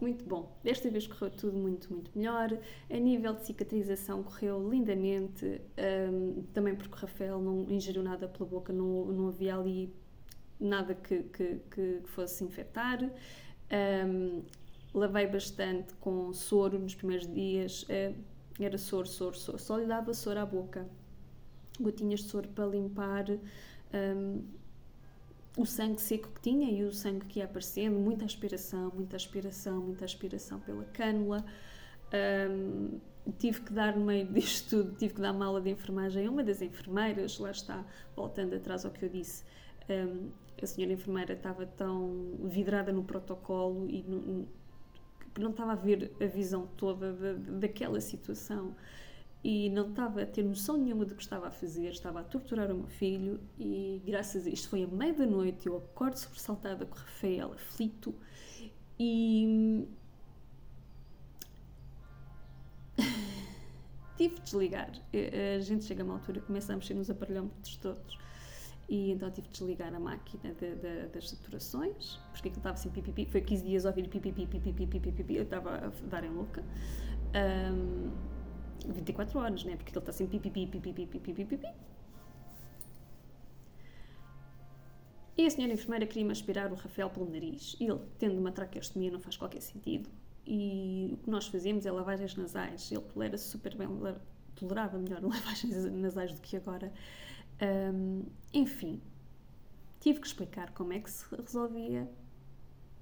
Muito 0.00 0.24
bom. 0.24 0.56
Desta 0.62 0.90
vez 0.90 1.06
correu 1.06 1.30
tudo 1.30 1.56
muito, 1.56 1.92
muito 1.92 2.10
melhor. 2.16 2.58
A 2.90 2.96
nível 2.96 3.34
de 3.34 3.44
cicatrização 3.44 4.22
correu 4.22 4.68
lindamente. 4.70 5.60
Um, 6.10 6.42
também 6.54 6.74
porque 6.74 6.94
o 6.94 6.98
Rafael 6.98 7.40
não 7.40 7.66
ingeriu 7.70 8.02
nada 8.02 8.28
pela 8.28 8.48
boca, 8.48 8.72
não, 8.72 9.06
não 9.06 9.28
havia 9.28 9.56
ali 9.56 9.94
nada 10.58 10.94
que, 10.94 11.22
que, 11.24 11.60
que 11.70 12.00
fosse 12.04 12.44
infectar. 12.44 12.98
Um, 13.70 14.42
lavei 14.94 15.26
bastante 15.26 15.92
com 15.94 16.32
soro 16.32 16.78
nos 16.78 16.94
primeiros 16.94 17.26
dias. 17.26 17.82
Uh, 17.82 18.14
era 18.58 18.78
soro, 18.78 19.06
soro, 19.06 19.36
soro. 19.36 19.58
Só 19.58 19.76
lhe 19.76 19.86
dava 19.86 20.14
soro 20.14 20.40
à 20.40 20.46
boca 20.46 20.86
gotinhas 21.80 22.20
de 22.20 22.28
soro 22.28 22.48
para 22.48 22.66
limpar 22.66 23.26
um, 23.30 24.42
o 25.56 25.66
sangue 25.66 26.00
seco 26.00 26.28
que 26.28 26.40
tinha 26.40 26.70
e 26.70 26.84
o 26.84 26.92
sangue 26.92 27.26
que 27.26 27.40
ia 27.40 27.44
aparecendo, 27.44 27.98
muita 27.98 28.24
aspiração, 28.24 28.92
muita 28.94 29.16
aspiração, 29.16 29.80
muita 29.80 30.04
aspiração 30.04 30.60
pela 30.60 30.84
cânula. 30.84 31.44
Um, 32.50 33.00
tive 33.38 33.62
que 33.62 33.72
dar 33.72 33.96
no 33.96 34.04
meio 34.04 34.26
disto 34.32 34.84
tudo, 34.84 34.96
tive 34.96 35.14
que 35.14 35.20
dar 35.20 35.32
uma 35.32 35.46
aula 35.46 35.60
de 35.60 35.70
enfermagem 35.70 36.26
a 36.26 36.30
uma 36.30 36.44
das 36.44 36.62
enfermeiras, 36.62 37.38
lá 37.38 37.50
está, 37.50 37.84
voltando 38.14 38.54
atrás 38.54 38.84
ao 38.84 38.92
que 38.92 39.04
eu 39.04 39.08
disse, 39.08 39.44
um, 39.88 40.30
a 40.62 40.66
senhora 40.66 40.92
enfermeira 40.92 41.34
estava 41.34 41.66
tão 41.66 42.38
vidrada 42.44 42.92
no 42.92 43.02
protocolo 43.04 43.88
e 43.88 44.02
no, 44.02 44.46
que 45.34 45.40
não 45.40 45.50
estava 45.50 45.72
a 45.72 45.76
ver 45.76 46.12
a 46.20 46.26
visão 46.26 46.68
toda 46.76 47.12
da, 47.12 47.32
daquela 47.58 48.00
situação 48.00 48.74
e 49.42 49.70
não 49.70 49.90
estava 49.90 50.22
a 50.22 50.26
ter 50.26 50.42
noção 50.42 50.76
nenhuma 50.76 51.04
do 51.04 51.14
que 51.14 51.22
estava 51.22 51.48
a 51.48 51.50
fazer, 51.50 51.88
estava 51.90 52.20
a 52.20 52.24
torturar 52.24 52.70
o 52.70 52.74
meu 52.74 52.88
filho 52.88 53.40
e 53.58 54.02
graças 54.04 54.46
a 54.46 54.50
isto 54.50 54.68
foi 54.68 54.82
a 54.82 54.86
meia 54.88 55.14
da 55.14 55.26
noite, 55.26 55.66
eu 55.66 55.76
acordo 55.76 56.16
sobressaltada 56.16 56.84
com 56.84 56.96
o 56.96 56.98
Rafael 56.98 57.52
aflito 57.52 58.14
e 58.98 59.86
tive 64.16 64.34
de 64.34 64.40
desligar. 64.42 64.90
A 65.56 65.60
gente 65.60 65.84
chega 65.84 66.02
a 66.02 66.04
uma 66.04 66.14
altura, 66.14 66.40
começa 66.40 66.72
a 66.72 66.76
mexer 66.76 66.94
nos 66.94 67.08
aparelhómetros 67.08 67.76
todos 67.76 68.18
e 68.88 69.12
então 69.12 69.30
tive 69.30 69.46
de 69.48 69.52
desligar 69.52 69.94
a 69.94 70.00
máquina 70.00 70.54
de, 70.54 70.74
de, 70.74 71.06
das 71.08 71.28
saturações, 71.28 72.16
porque 72.32 72.48
aquilo 72.48 72.56
estava 72.56 72.74
assim 72.74 72.90
pipipi, 72.90 73.26
foi 73.26 73.42
15 73.42 73.64
dias 73.64 73.86
a 73.86 73.90
ouvir 73.90 74.08
pipipi, 74.08 74.46
pipipi, 74.46 74.86
pipipi, 74.86 75.36
eu 75.36 75.42
estava 75.42 75.76
a 75.76 75.88
dar 76.08 76.24
em 76.24 76.30
louca. 76.30 76.64
Um, 77.34 78.10
24 78.92 79.38
horas, 79.38 79.64
né? 79.64 79.76
Porque 79.76 79.90
ele 79.90 79.98
está 79.98 80.12
sempre 80.12 80.38
pipi, 80.38 80.66
pipi, 80.66 80.92
pipi, 80.92 81.20
pipi, 81.20 81.44
pipi. 81.44 81.68
E 85.36 85.46
a 85.46 85.50
senhora 85.50 85.72
enfermeira 85.72 86.04
queria-me 86.04 86.32
aspirar 86.32 86.72
o 86.72 86.74
Rafael 86.74 87.08
pelo 87.10 87.30
nariz. 87.30 87.76
Ele, 87.80 88.00
tendo 88.18 88.38
uma 88.38 88.50
traqueostomia, 88.50 89.10
não 89.10 89.20
faz 89.20 89.36
qualquer 89.36 89.60
sentido. 89.62 90.10
E 90.44 91.10
o 91.12 91.16
que 91.18 91.30
nós 91.30 91.46
fazemos 91.46 91.86
é 91.86 91.92
lavagens 91.92 92.34
nasais. 92.34 92.90
Ele 92.90 93.00
tolera 93.02 93.38
super 93.38 93.76
bem, 93.76 93.88
tolerava 94.56 94.98
melhor 94.98 95.22
lavagens 95.22 95.84
nasais 95.92 96.32
do 96.32 96.40
que 96.40 96.56
agora. 96.56 96.92
Um, 97.62 98.24
enfim, 98.52 99.00
tive 100.00 100.20
que 100.20 100.26
explicar 100.26 100.72
como 100.72 100.92
é 100.92 100.98
que 100.98 101.10
se 101.10 101.24
resolvia, 101.34 102.10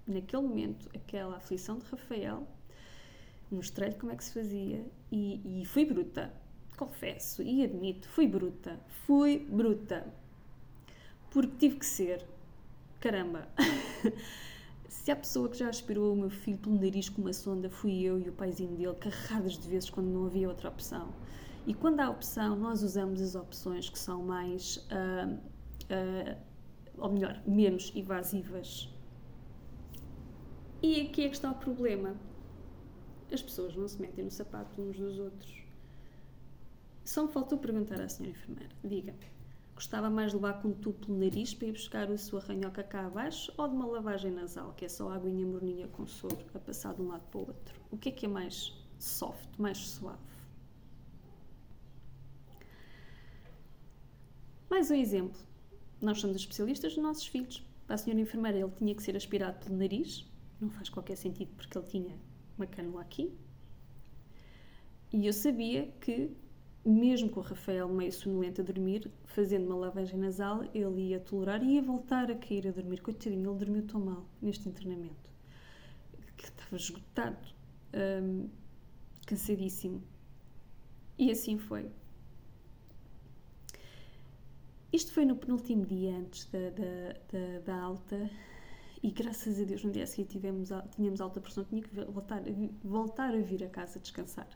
naquele 0.07 0.43
momento, 0.43 0.91
aquela 0.95 1.37
aflição 1.37 1.79
de 1.79 1.87
Rafael 1.87 2.47
mostrei-lhe 3.51 3.95
como 3.95 4.13
é 4.13 4.17
que 4.17 4.25
se 4.25 4.33
fazia 4.33 4.85
e, 5.11 5.61
e 5.63 5.65
fui 5.65 5.85
bruta, 5.85 6.33
confesso 6.77 7.43
e 7.43 7.65
admito, 7.65 8.09
fui 8.09 8.27
bruta, 8.27 8.79
fui 9.07 9.39
bruta, 9.39 10.07
porque 11.31 11.57
tive 11.59 11.77
que 11.77 11.87
ser, 11.87 12.25
caramba. 13.01 13.49
Se 14.89 15.13
há 15.13 15.17
pessoa 15.17 15.49
que 15.49 15.57
já 15.57 15.69
aspirou 15.69 16.13
o 16.13 16.17
meu 16.17 16.31
filho 16.31 16.59
pelo 16.59 16.75
nariz 16.81 17.09
com 17.09 17.23
uma 17.23 17.33
sonda, 17.33 17.71
fui 17.71 18.03
eu 18.03 18.19
e 18.19 18.29
o 18.29 18.33
paizinho 18.33 18.75
dele, 18.77 18.95
carradas 18.95 19.57
de 19.57 19.69
vezes 19.69 19.89
quando 19.89 20.09
não 20.09 20.27
havia 20.27 20.49
outra 20.49 20.69
opção. 20.69 21.13
E 21.65 21.75
quando 21.75 22.01
há 22.01 22.11
opção, 22.11 22.57
nós 22.57 22.83
usamos 22.83 23.21
as 23.21 23.37
opções 23.37 23.89
que 23.89 23.99
são 23.99 24.23
mais, 24.23 24.77
uh, 24.77 25.35
uh, 25.35 26.37
ou 26.99 27.13
melhor, 27.13 27.41
menos 27.47 27.93
invasivas. 27.95 28.89
E 30.83 31.03
aqui 31.03 31.25
é 31.25 31.29
que 31.29 31.37
está 31.37 31.51
o 31.51 31.55
problema 31.55 32.17
as 33.33 33.43
pessoas 33.43 33.75
não 33.77 33.89
se 33.89 34.01
metem 34.01 34.25
no 34.25 34.31
sapato 34.31 34.81
uns 34.81 34.97
dos 34.97 35.19
outros. 35.19 35.67
Só 37.05 37.23
me 37.25 37.33
faltou 37.33 37.59
perguntar 37.59 38.01
à 38.01 38.09
senhora 38.09 38.37
enfermeira: 38.37 38.75
diga-me, 38.83 39.19
gostava 39.75 40.11
mais 40.11 40.31
de 40.31 40.37
levar 40.37 40.61
com 40.61 40.69
um 40.69 40.73
pelo 40.73 41.19
nariz 41.19 41.55
para 41.55 41.69
ir 41.69 41.73
buscar 41.73 42.11
a 42.11 42.19
sua 42.19 42.41
ranhoca 42.41 42.83
cá 42.83 43.07
abaixo 43.07 43.53
ou 43.57 43.69
de 43.69 43.75
uma 43.75 43.87
lavagem 43.87 44.33
nasal, 44.33 44.73
que 44.75 44.85
é 44.85 44.89
só 44.89 45.11
aguinha 45.11 45.47
morninha 45.47 45.87
com 45.89 46.07
soro 46.07 46.39
a 46.55 46.59
passar 46.59 46.95
de 46.95 47.03
um 47.03 47.09
lado 47.09 47.23
para 47.31 47.39
o 47.39 47.47
outro? 47.47 47.81
O 47.91 47.97
que 47.97 48.09
é 48.09 48.13
que 48.13 48.27
é 48.27 48.29
mais 48.29 48.73
soft, 48.99 49.49
mais 49.59 49.79
suave? 49.79 50.19
Mais 54.69 54.91
um 54.91 54.95
exemplo. 54.95 55.41
Nós 56.01 56.21
somos 56.21 56.37
especialistas 56.37 56.95
dos 56.95 57.03
nossos 57.03 57.27
filhos. 57.27 57.63
Para 57.87 57.95
a 57.95 57.99
senhora 57.99 58.21
enfermeira, 58.21 58.59
ele 58.59 58.73
tinha 58.77 58.95
que 58.95 59.03
ser 59.03 59.17
aspirado 59.17 59.65
pelo 59.65 59.79
nariz. 59.79 60.27
Não 60.61 60.69
faz 60.71 60.89
qualquer 60.89 61.17
sentido 61.17 61.53
porque 61.57 61.79
ele 61.79 61.87
tinha 61.87 62.19
uma 62.57 62.67
cânula 62.67 63.01
aqui. 63.03 63.33
E 65.13 65.27
eu 65.27 65.33
sabia 65.33 65.87
que, 66.01 66.31
mesmo 66.85 67.31
com 67.31 67.41
o 67.41 67.43
Rafael 67.43 67.89
meio 67.89 68.13
sonolento 68.13 68.61
a 68.61 68.65
dormir, 68.65 69.11
fazendo 69.25 69.67
uma 69.67 69.77
lavagem 69.77 70.19
nasal, 70.19 70.65
ele 70.75 71.09
ia 71.09 71.21
tolerar 71.21 71.63
e 71.63 71.75
ia 71.75 71.83
voltar 71.83 72.31
a 72.31 72.35
cair 72.35 72.67
a 72.69 72.71
dormir. 72.71 73.01
Coitadinho, 73.01 73.51
ele 73.51 73.59
dormiu 73.59 73.87
tão 73.87 74.01
mal 74.01 74.27
neste 74.43 74.69
internamento. 74.69 75.31
Que 76.37 76.45
estava 76.45 76.77
esgotado, 76.77 77.49
hum, 78.23 78.49
cansadíssimo. 79.27 80.03
E 81.19 81.31
assim 81.31 81.57
foi. 81.57 81.91
Isto 84.93 85.13
foi 85.13 85.25
no 85.25 85.37
penúltimo 85.37 85.85
dia 85.85 86.17
antes 86.17 86.47
da, 86.47 86.71
da, 86.71 87.13
da, 87.33 87.61
da 87.65 87.83
alta 87.83 88.31
e 89.07 89.11
graças 89.13 89.61
a 89.61 89.65
Deus 89.65 89.85
no 89.85 89.93
dia 89.93 90.03
a 90.03 90.07
seguir 90.07 90.25
tivemos, 90.25 90.71
tínhamos 90.97 91.21
alta 91.21 91.41
pressão, 91.41 91.63
tinha 91.63 91.81
que 91.81 91.95
voltar, 91.95 92.43
voltar 92.83 93.33
a 93.33 93.39
vir 93.39 93.63
a 93.63 93.69
casa 93.69 94.01
descansar. 94.01 94.49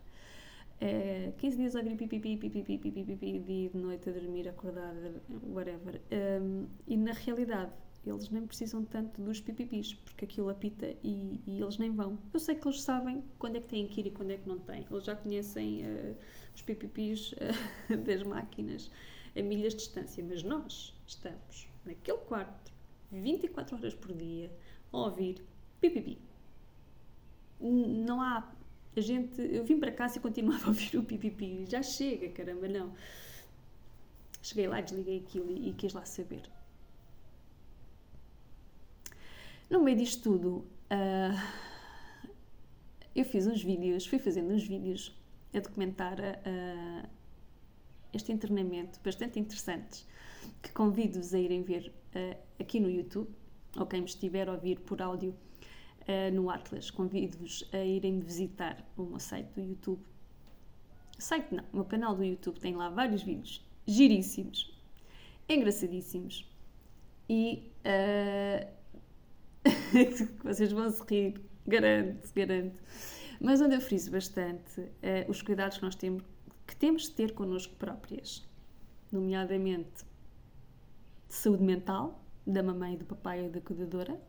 É, 0.81 1.33
15 1.39 1.57
dias 1.57 1.77
a 1.77 1.83
vir 1.83 1.97
pipi, 1.97 2.19
pipi, 2.19 2.51
pipi, 2.51 2.77
pipi, 2.77 3.05
pipi, 3.05 3.39
dia 3.39 3.71
de 3.71 3.79
noite 3.79 4.11
a 4.11 4.13
dormir, 4.13 4.49
acordada, 4.49 5.23
whatever. 5.45 6.01
Um, 6.43 6.67
e 6.89 6.97
na 6.97 7.13
realidade, 7.13 7.71
eles 8.05 8.29
nem 8.31 8.45
precisam 8.45 8.85
tanto 8.85 9.23
dos 9.23 9.41
pipipis, 9.41 9.95
porque 9.95 10.25
aquilo 10.25 10.49
apita 10.49 10.97
e, 11.05 11.41
e, 11.47 11.61
eles 11.61 11.79
nem 11.79 11.93
vão. 11.93 12.19
Eu 12.35 12.41
sei 12.41 12.57
que 12.57 12.67
eles 12.67 12.83
sabem 12.83 13.23
quando 13.39 13.55
é 13.55 13.61
que 13.61 13.69
têm 13.69 13.87
que 13.87 14.01
ir 14.01 14.07
e 14.09 14.11
quando 14.11 14.33
é 14.33 14.37
que 14.37 14.49
não 14.49 14.59
têm. 14.59 14.85
Eles 14.91 15.05
já 15.05 15.15
conhecem 15.15 15.85
uh, 15.85 16.17
os 16.57 16.63
pipipis 16.63 17.35
uh, 17.35 17.97
das 18.05 18.25
máquinas 18.25 18.91
a 19.37 19.43
milhas 19.43 19.75
de 19.75 19.79
distância, 19.79 20.25
mas 20.29 20.43
nós 20.43 20.93
estamos 21.07 21.69
naquele 21.85 22.19
quarto 22.19 22.70
24 23.11 23.77
horas 23.77 23.95
por 23.95 24.13
dia 24.13 24.51
a 24.93 24.97
ouvir 24.97 25.43
pipipi. 25.81 26.19
Não 27.61 28.21
há. 28.21 28.51
A 28.97 29.01
gente. 29.01 29.41
Eu 29.41 29.65
vim 29.65 29.79
para 29.79 29.93
casa 29.93 30.19
e 30.19 30.21
continuava 30.21 30.65
a 30.67 30.69
ouvir 30.69 30.97
o 30.97 31.03
pipipi. 31.03 31.65
Já 31.69 31.83
chega, 31.83 32.29
caramba, 32.31 32.69
não. 32.69 32.93
Cheguei 34.43 34.67
lá, 34.67 34.81
desliguei 34.81 35.19
aquilo 35.19 35.51
e, 35.51 35.69
e 35.69 35.73
quis 35.75 35.93
lá 35.93 36.05
saber. 36.05 36.43
No 39.69 39.81
meio 39.81 39.97
disto 39.97 40.23
tudo, 40.23 40.67
uh, 40.91 41.51
eu 43.15 43.25
fiz 43.25 43.47
uns 43.47 43.63
vídeos, 43.63 44.07
fui 44.07 44.19
fazendo 44.19 44.53
uns 44.53 44.67
vídeos 44.67 45.15
a 45.55 45.61
documentar 45.61 46.19
uh, 46.19 47.09
este 48.13 48.33
internamento 48.33 48.99
bastante 49.05 49.39
interessantes 49.39 50.07
que 50.63 50.71
convido-vos 50.73 51.35
a 51.35 51.39
irem 51.39 51.63
ver 51.63 51.93
uh, 52.15 52.37
aqui 52.59 52.81
no 52.81 52.91
YouTube, 52.91 53.29
ou 53.77 53.87
quem 53.87 54.01
me 54.01 54.07
estiver 54.07 54.49
a 54.49 54.53
ouvir 54.53 54.81
por 54.81 55.01
áudio 55.01 55.35
uh, 56.03 56.35
no 56.35 56.51
Atlas, 56.51 56.91
convido-vos 56.91 57.69
a 57.73 57.85
irem 57.85 58.21
visitar 58.21 58.85
o 58.97 59.05
meu 59.05 59.19
site 59.19 59.49
do 59.55 59.61
YouTube. 59.61 60.03
Site 61.19 61.55
não, 61.55 61.65
o 61.73 61.77
meu 61.77 61.85
canal 61.85 62.15
do 62.15 62.25
YouTube 62.25 62.59
tem 62.59 62.75
lá 62.75 62.89
vários 62.89 63.23
vídeos 63.23 63.65
giríssimos, 63.87 64.79
engraçadíssimos 65.49 66.49
e 67.29 67.71
uh, 67.85 68.81
vocês 70.45 70.73
vão 70.73 70.91
se 70.91 71.03
rir, 71.09 71.41
garanto, 71.67 72.33
garanto. 72.35 72.79
Mas 73.41 73.61
onde 73.61 73.75
eu 73.75 73.81
friso 73.81 74.11
bastante 74.11 74.83
os 75.27 75.41
cuidados 75.41 75.79
que 75.79 75.83
nós 75.83 75.95
temos, 75.95 76.23
que 76.67 76.77
temos 76.77 77.05
de 77.05 77.13
ter 77.13 77.33
connosco 77.33 77.75
próprias, 77.77 78.47
nomeadamente 79.11 80.05
de 81.31 81.37
saúde 81.37 81.63
mental 81.63 82.21
da 82.45 82.63
mamãe, 82.63 82.97
do 82.97 83.05
papai 83.05 83.47
e 83.47 83.49
da 83.49 83.61
cuidadora. 83.61 84.21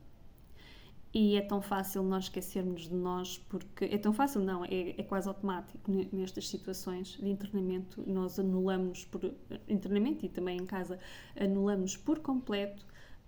E 1.14 1.36
é 1.36 1.42
tão 1.42 1.62
fácil 1.62 2.04
nós 2.04 2.26
esquecermos 2.26 2.84
de 2.88 2.96
nós, 2.96 3.38
porque 3.50 3.84
é 3.86 3.98
tão 3.98 4.14
fácil, 4.14 4.40
não, 4.40 4.64
é, 4.64 4.92
é 4.98 5.04
quase 5.04 5.28
automático 5.28 5.92
nestas 6.14 6.48
situações 6.48 7.18
de 7.18 7.28
internamento. 7.28 8.02
Nós 8.08 8.40
anulamos 8.40 9.04
por 9.06 9.22
internamento 9.68 10.26
e 10.26 10.30
também 10.30 10.58
em 10.58 10.66
casa, 10.66 11.00
anulamos 11.38 11.98
por 11.98 12.20
completo 12.20 12.86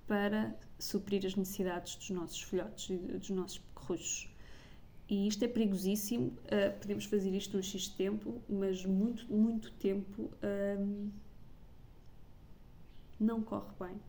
para 0.08 0.56
suprir 0.80 1.26
as 1.26 1.36
necessidades 1.36 1.96
dos 1.96 2.10
nossos 2.12 2.42
filhotes 2.42 2.90
e 2.90 2.96
dos 2.96 3.30
nossos 3.32 3.58
pequerruchos. 3.58 4.34
E 5.10 5.28
isto 5.28 5.44
é 5.44 5.48
perigosíssimo. 5.48 6.28
Uh, 6.28 6.80
podemos 6.80 7.04
fazer 7.06 7.36
isto 7.36 7.58
um 7.58 7.62
X 7.62 7.90
tempo, 7.90 8.42
mas 8.48 8.86
muito, 8.86 9.32
muito 9.34 9.72
tempo. 9.74 10.32
Uh, 10.42 11.12
não 13.20 13.42
corre 13.42 13.72
bem. 13.80 14.02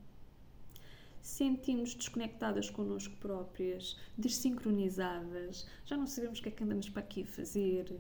Sentimos 1.21 1.95
desconectadas 1.95 2.69
connosco 2.69 3.17
próprias, 3.17 3.99
desincronizadas, 4.17 5.67
já 5.85 5.97
não 5.97 6.07
sabemos 6.07 6.39
o 6.39 6.43
que 6.43 6.51
é 6.51 6.53
que 6.53 6.63
andamos 6.63 6.89
para 6.89 7.01
aqui 7.01 7.25
fazer. 7.25 7.91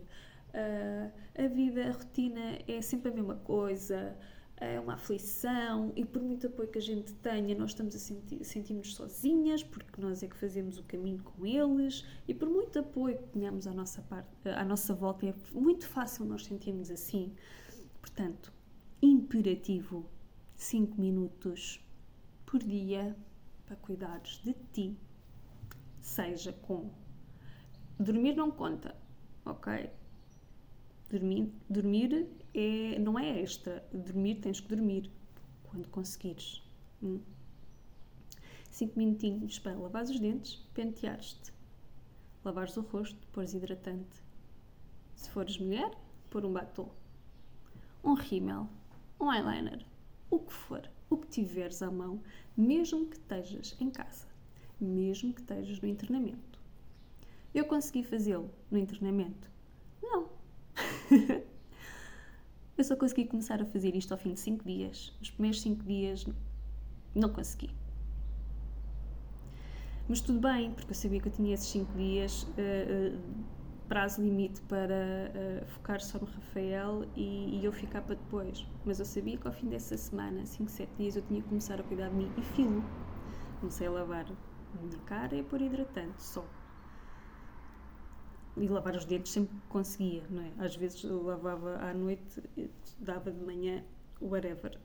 Uh, 0.50 1.10
a 1.42 1.48
vida, 1.48 1.88
a 1.88 1.92
rotina 1.92 2.58
é 2.68 2.80
sempre 2.82 3.10
a 3.10 3.14
mesma 3.14 3.36
coisa, 3.36 4.16
é 4.56 4.78
uma 4.78 4.94
aflição 4.94 5.92
e 5.96 6.04
por 6.04 6.22
muito 6.22 6.46
apoio 6.46 6.68
que 6.68 6.78
a 6.78 6.82
gente 6.82 7.12
tenha, 7.14 7.54
nós 7.56 7.70
estamos 7.70 7.94
a 7.96 7.98
sentir, 7.98 8.44
sentimos 8.44 8.94
sozinhas 8.94 9.62
porque 9.62 10.00
nós 10.00 10.22
é 10.22 10.28
que 10.28 10.36
fazemos 10.36 10.78
o 10.78 10.82
caminho 10.84 11.22
com 11.22 11.44
eles 11.44 12.04
e 12.28 12.34
por 12.34 12.48
muito 12.48 12.78
apoio 12.78 13.18
que 13.18 13.28
tenhamos 13.28 13.66
à 13.66 13.72
nossa, 13.72 14.00
parte, 14.02 14.28
à 14.48 14.64
nossa 14.64 14.94
volta, 14.94 15.26
é 15.26 15.34
muito 15.52 15.86
fácil 15.86 16.24
nós 16.24 16.44
sentirmos 16.44 16.90
assim. 16.90 17.32
Portanto, 18.00 18.52
imperativo 19.02 20.08
5 20.64 20.98
minutos 20.98 21.78
por 22.46 22.58
dia 22.58 23.14
para 23.66 23.76
cuidares 23.76 24.40
de 24.42 24.54
ti, 24.72 24.96
seja 26.00 26.54
com 26.54 26.90
dormir 28.00 28.34
não 28.34 28.50
conta, 28.50 28.96
ok? 29.44 29.90
Dormir, 31.10 31.52
dormir 31.68 32.26
é, 32.54 32.98
não 32.98 33.18
é 33.18 33.42
extra. 33.42 33.86
Dormir 33.92 34.36
tens 34.36 34.58
que 34.58 34.68
dormir 34.74 35.10
quando 35.64 35.86
conseguires. 35.88 36.62
5 38.70 38.90
hum. 38.90 38.96
minutinhos 38.96 39.58
para 39.58 39.78
lavar 39.78 40.04
os 40.04 40.18
dentes, 40.18 40.56
penteares-te, 40.72 41.52
lavares 42.42 42.74
o 42.78 42.80
rosto, 42.80 43.28
pôres 43.28 43.52
hidratante. 43.52 44.22
Se 45.14 45.28
fores 45.28 45.58
mulher, 45.58 45.90
pôr 46.30 46.46
um 46.46 46.52
batom, 46.54 46.90
um 48.02 48.14
rímel, 48.14 48.66
um 49.20 49.30
eyeliner, 49.30 49.84
o 50.34 50.38
que 50.40 50.52
for, 50.52 50.90
o 51.08 51.16
que 51.16 51.28
tiveres 51.28 51.82
à 51.82 51.90
mão, 51.90 52.20
mesmo 52.56 53.06
que 53.06 53.16
estejas 53.16 53.76
em 53.80 53.90
casa, 53.90 54.26
mesmo 54.80 55.32
que 55.32 55.40
estejas 55.40 55.80
no 55.80 55.88
internamento. 55.88 56.58
Eu 57.54 57.64
consegui 57.66 58.02
fazê-lo 58.02 58.50
no 58.70 58.78
internamento? 58.78 59.48
Não. 60.02 60.28
eu 62.76 62.84
só 62.84 62.96
consegui 62.96 63.26
começar 63.26 63.62
a 63.62 63.64
fazer 63.64 63.94
isto 63.94 64.10
ao 64.12 64.18
fim 64.18 64.34
de 64.34 64.40
5 64.40 64.64
dias. 64.64 65.16
Os 65.22 65.30
primeiros 65.30 65.60
5 65.62 65.84
dias 65.84 66.26
não 67.14 67.28
consegui. 67.28 67.70
Mas 70.08 70.20
tudo 70.20 70.40
bem, 70.40 70.72
porque 70.72 70.90
eu 70.90 70.94
sabia 70.94 71.20
que 71.20 71.28
eu 71.28 71.32
tinha 71.32 71.54
esses 71.54 71.68
5 71.68 71.92
dias. 71.96 72.42
Uh, 72.42 73.16
uh, 73.16 73.44
prazo 73.88 74.22
limite 74.22 74.60
para 74.62 74.94
uh, 74.94 75.66
focar 75.66 76.00
só 76.00 76.18
no 76.18 76.26
Rafael 76.26 77.04
e, 77.14 77.58
e, 77.58 77.64
eu 77.64 77.72
ficar 77.72 78.02
para 78.02 78.14
depois. 78.14 78.66
Mas 78.84 78.98
eu 78.98 79.04
sabia 79.04 79.36
que 79.36 79.46
ao 79.46 79.52
fim 79.52 79.68
dessa 79.68 79.96
semana, 79.96 80.44
5, 80.44 80.70
7 80.70 80.90
dias, 80.96 81.16
eu 81.16 81.22
tinha 81.22 81.42
que 81.42 81.48
começar 81.48 81.78
a 81.78 81.82
cuidar 81.82 82.08
de 82.08 82.14
mim 82.14 82.32
e 82.36 82.42
filo. 82.42 82.82
Comecei 83.60 83.86
a 83.86 83.90
lavar 83.90 84.26
a 84.26 84.82
minha 84.82 84.98
cara 85.00 85.34
e 85.34 85.40
a 85.40 85.44
pôr 85.44 85.60
hidratante 85.60 86.22
só. 86.22 86.44
E 88.56 88.68
lavar 88.68 88.94
os 88.94 89.04
dentes 89.04 89.32
sempre 89.32 89.54
que 89.54 89.66
conseguia, 89.68 90.22
não 90.30 90.42
é? 90.42 90.52
Às 90.58 90.76
vezes 90.76 91.02
eu 91.02 91.22
lavava 91.22 91.76
à 91.78 91.92
noite, 91.92 92.42
dava 92.98 93.30
de 93.30 93.40
manhã, 93.44 93.84
whatever. 94.20 94.78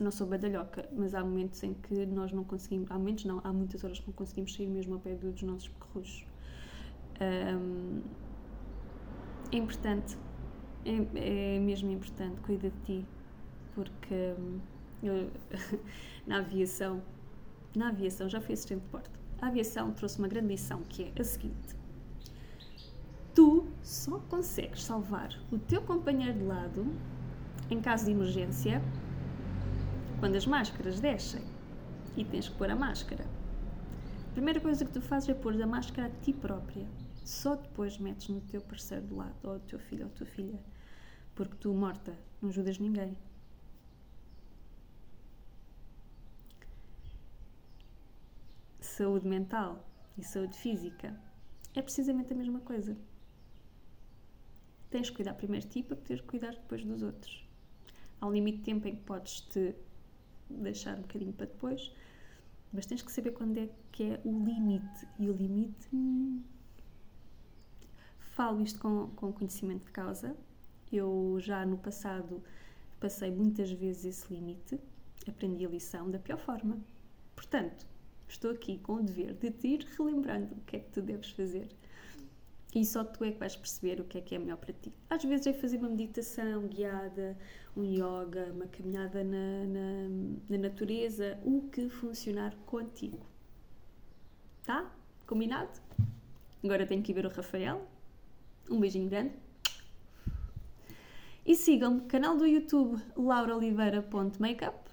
Não 0.00 0.10
sou 0.10 0.26
badalhoca, 0.26 0.88
mas 0.92 1.14
há 1.14 1.22
momentos 1.22 1.62
em 1.62 1.74
que 1.74 2.06
nós 2.06 2.32
não 2.32 2.44
conseguimos, 2.44 2.90
há 2.90 2.94
momentos 2.94 3.24
não, 3.24 3.40
há 3.44 3.52
muitas 3.52 3.84
horas 3.84 3.98
que 3.98 4.06
não 4.06 4.14
conseguimos 4.14 4.54
sair 4.54 4.68
mesmo 4.68 4.94
a 4.94 4.98
pé 4.98 5.14
dos 5.14 5.42
nossos 5.42 5.68
perros 5.68 6.24
um, 7.20 8.02
é 9.50 9.56
importante, 9.56 10.16
é, 10.84 11.56
é, 11.56 11.58
mesmo 11.58 11.90
importante, 11.90 12.40
cuida 12.40 12.70
de 12.70 12.80
ti, 12.84 13.06
porque 13.74 14.34
hum, 14.38 14.60
eu, 15.02 15.30
na 16.26 16.38
aviação, 16.38 17.02
na 17.74 17.88
aviação, 17.88 18.28
já 18.28 18.40
fui 18.40 18.52
assistente 18.52 18.80
de 18.80 18.90
bordo, 18.90 19.10
a 19.40 19.46
aviação 19.46 19.92
trouxe 19.92 20.18
uma 20.18 20.28
grande 20.28 20.48
lição 20.48 20.82
que 20.88 21.12
é 21.14 21.20
a 21.20 21.24
seguinte: 21.24 21.76
tu 23.34 23.66
só 23.82 24.18
consegues 24.28 24.82
salvar 24.82 25.30
o 25.50 25.58
teu 25.58 25.80
companheiro 25.80 26.38
de 26.38 26.44
lado 26.44 26.86
em 27.70 27.80
caso 27.80 28.06
de 28.06 28.10
emergência 28.10 28.82
quando 30.20 30.36
as 30.36 30.46
máscaras 30.46 31.00
descem 31.00 31.42
e 32.16 32.24
tens 32.24 32.48
que 32.48 32.56
pôr 32.56 32.70
a 32.70 32.76
máscara. 32.76 33.24
A 34.30 34.32
primeira 34.32 34.60
coisa 34.60 34.84
que 34.84 34.92
tu 34.92 35.00
fazes 35.00 35.28
é 35.28 35.34
pôr 35.34 35.60
a 35.60 35.66
máscara 35.66 36.08
a 36.08 36.10
ti 36.22 36.32
própria 36.32 36.86
só 37.28 37.54
depois 37.54 37.98
metes 37.98 38.30
no 38.30 38.40
teu 38.40 38.58
parceiro 38.62 39.06
do 39.06 39.16
lado, 39.16 39.36
ou 39.42 39.56
o 39.56 39.60
teu 39.60 39.78
filho 39.78 40.06
ou 40.06 40.10
tua 40.10 40.26
filha, 40.26 40.58
porque 41.34 41.54
tu, 41.56 41.74
morta, 41.74 42.18
não 42.40 42.48
ajudas 42.48 42.78
ninguém. 42.78 43.14
Saúde 48.80 49.28
mental 49.28 49.86
e 50.16 50.24
saúde 50.24 50.56
física 50.56 51.14
é 51.74 51.82
precisamente 51.82 52.32
a 52.32 52.36
mesma 52.36 52.60
coisa. 52.60 52.96
Tens 54.88 55.10
que 55.10 55.16
cuidar 55.16 55.34
primeiro 55.34 55.66
de 55.66 55.70
ti 55.70 55.82
para 55.82 55.98
poder 55.98 56.22
cuidar 56.22 56.52
depois 56.52 56.82
dos 56.82 57.02
outros. 57.02 57.46
Há 58.22 58.26
um 58.26 58.32
limite 58.32 58.58
de 58.58 58.64
tempo 58.64 58.88
em 58.88 58.96
que 58.96 59.02
podes 59.02 59.42
te 59.42 59.74
deixar 60.48 60.96
um 60.96 61.02
bocadinho 61.02 61.34
para 61.34 61.44
depois, 61.44 61.92
mas 62.72 62.86
tens 62.86 63.02
que 63.02 63.12
saber 63.12 63.32
quando 63.32 63.58
é 63.58 63.68
que 63.92 64.04
é 64.04 64.20
o 64.24 64.30
limite. 64.30 65.06
E 65.18 65.28
o 65.28 65.34
limite. 65.34 65.94
Hum, 65.94 66.42
Falo 68.38 68.62
isto 68.62 68.78
com, 68.78 69.08
com 69.16 69.32
conhecimento 69.32 69.86
de 69.86 69.90
causa. 69.90 70.36
Eu 70.92 71.38
já 71.40 71.66
no 71.66 71.76
passado 71.76 72.40
passei 73.00 73.32
muitas 73.32 73.68
vezes 73.72 74.04
esse 74.04 74.32
limite, 74.32 74.78
aprendi 75.26 75.66
a 75.66 75.68
lição 75.68 76.08
da 76.08 76.20
pior 76.20 76.38
forma. 76.38 76.78
Portanto, 77.34 77.84
estou 78.28 78.52
aqui 78.52 78.78
com 78.78 78.92
o 78.92 79.02
dever 79.02 79.34
de 79.34 79.50
te 79.50 79.66
ir 79.66 79.88
relembrando 79.96 80.54
o 80.54 80.60
que 80.60 80.76
é 80.76 80.78
que 80.78 80.88
tu 80.90 81.02
deves 81.02 81.30
fazer. 81.30 81.66
E 82.72 82.84
só 82.86 83.02
tu 83.02 83.24
é 83.24 83.32
que 83.32 83.40
vais 83.40 83.56
perceber 83.56 84.00
o 84.00 84.04
que 84.04 84.18
é 84.18 84.20
que 84.20 84.36
é 84.36 84.38
melhor 84.38 84.58
para 84.58 84.72
ti. 84.72 84.92
Às 85.10 85.24
vezes 85.24 85.48
é 85.48 85.52
fazer 85.52 85.78
uma 85.78 85.88
meditação 85.88 86.68
guiada, 86.68 87.36
um 87.76 87.82
yoga, 87.82 88.52
uma 88.52 88.68
caminhada 88.68 89.24
na, 89.24 89.64
na, 89.66 90.08
na 90.48 90.58
natureza, 90.58 91.40
o 91.44 91.62
que 91.72 91.88
funcionar 91.88 92.54
contigo. 92.66 93.26
Tá? 94.62 94.94
Combinado? 95.26 95.80
Agora 96.62 96.86
tenho 96.86 97.02
que 97.02 97.10
ir 97.10 97.16
ver 97.16 97.26
o 97.26 97.30
Rafael, 97.30 97.84
um 98.70 98.80
beijinho 98.80 99.08
grande. 99.08 99.34
E 101.46 101.54
sigam-me, 101.54 102.02
canal 102.02 102.36
do 102.36 102.46
YouTube 102.46 103.02
lauraoliveira.makeup 103.16 104.90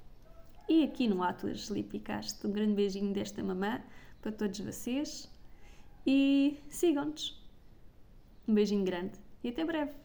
e 0.69 0.83
aqui 0.83 1.07
no 1.07 1.21
Atlas 1.21 1.61
Sleepycast. 1.61 2.45
Um 2.47 2.51
grande 2.51 2.73
beijinho 2.73 3.13
desta 3.13 3.43
mamã 3.43 3.81
para 4.21 4.31
todos 4.31 4.59
vocês 4.59 5.29
e 6.07 6.57
sigam-nos. 6.69 7.41
Um 8.47 8.53
beijinho 8.53 8.85
grande 8.85 9.19
e 9.43 9.49
até 9.49 9.65
breve! 9.65 10.05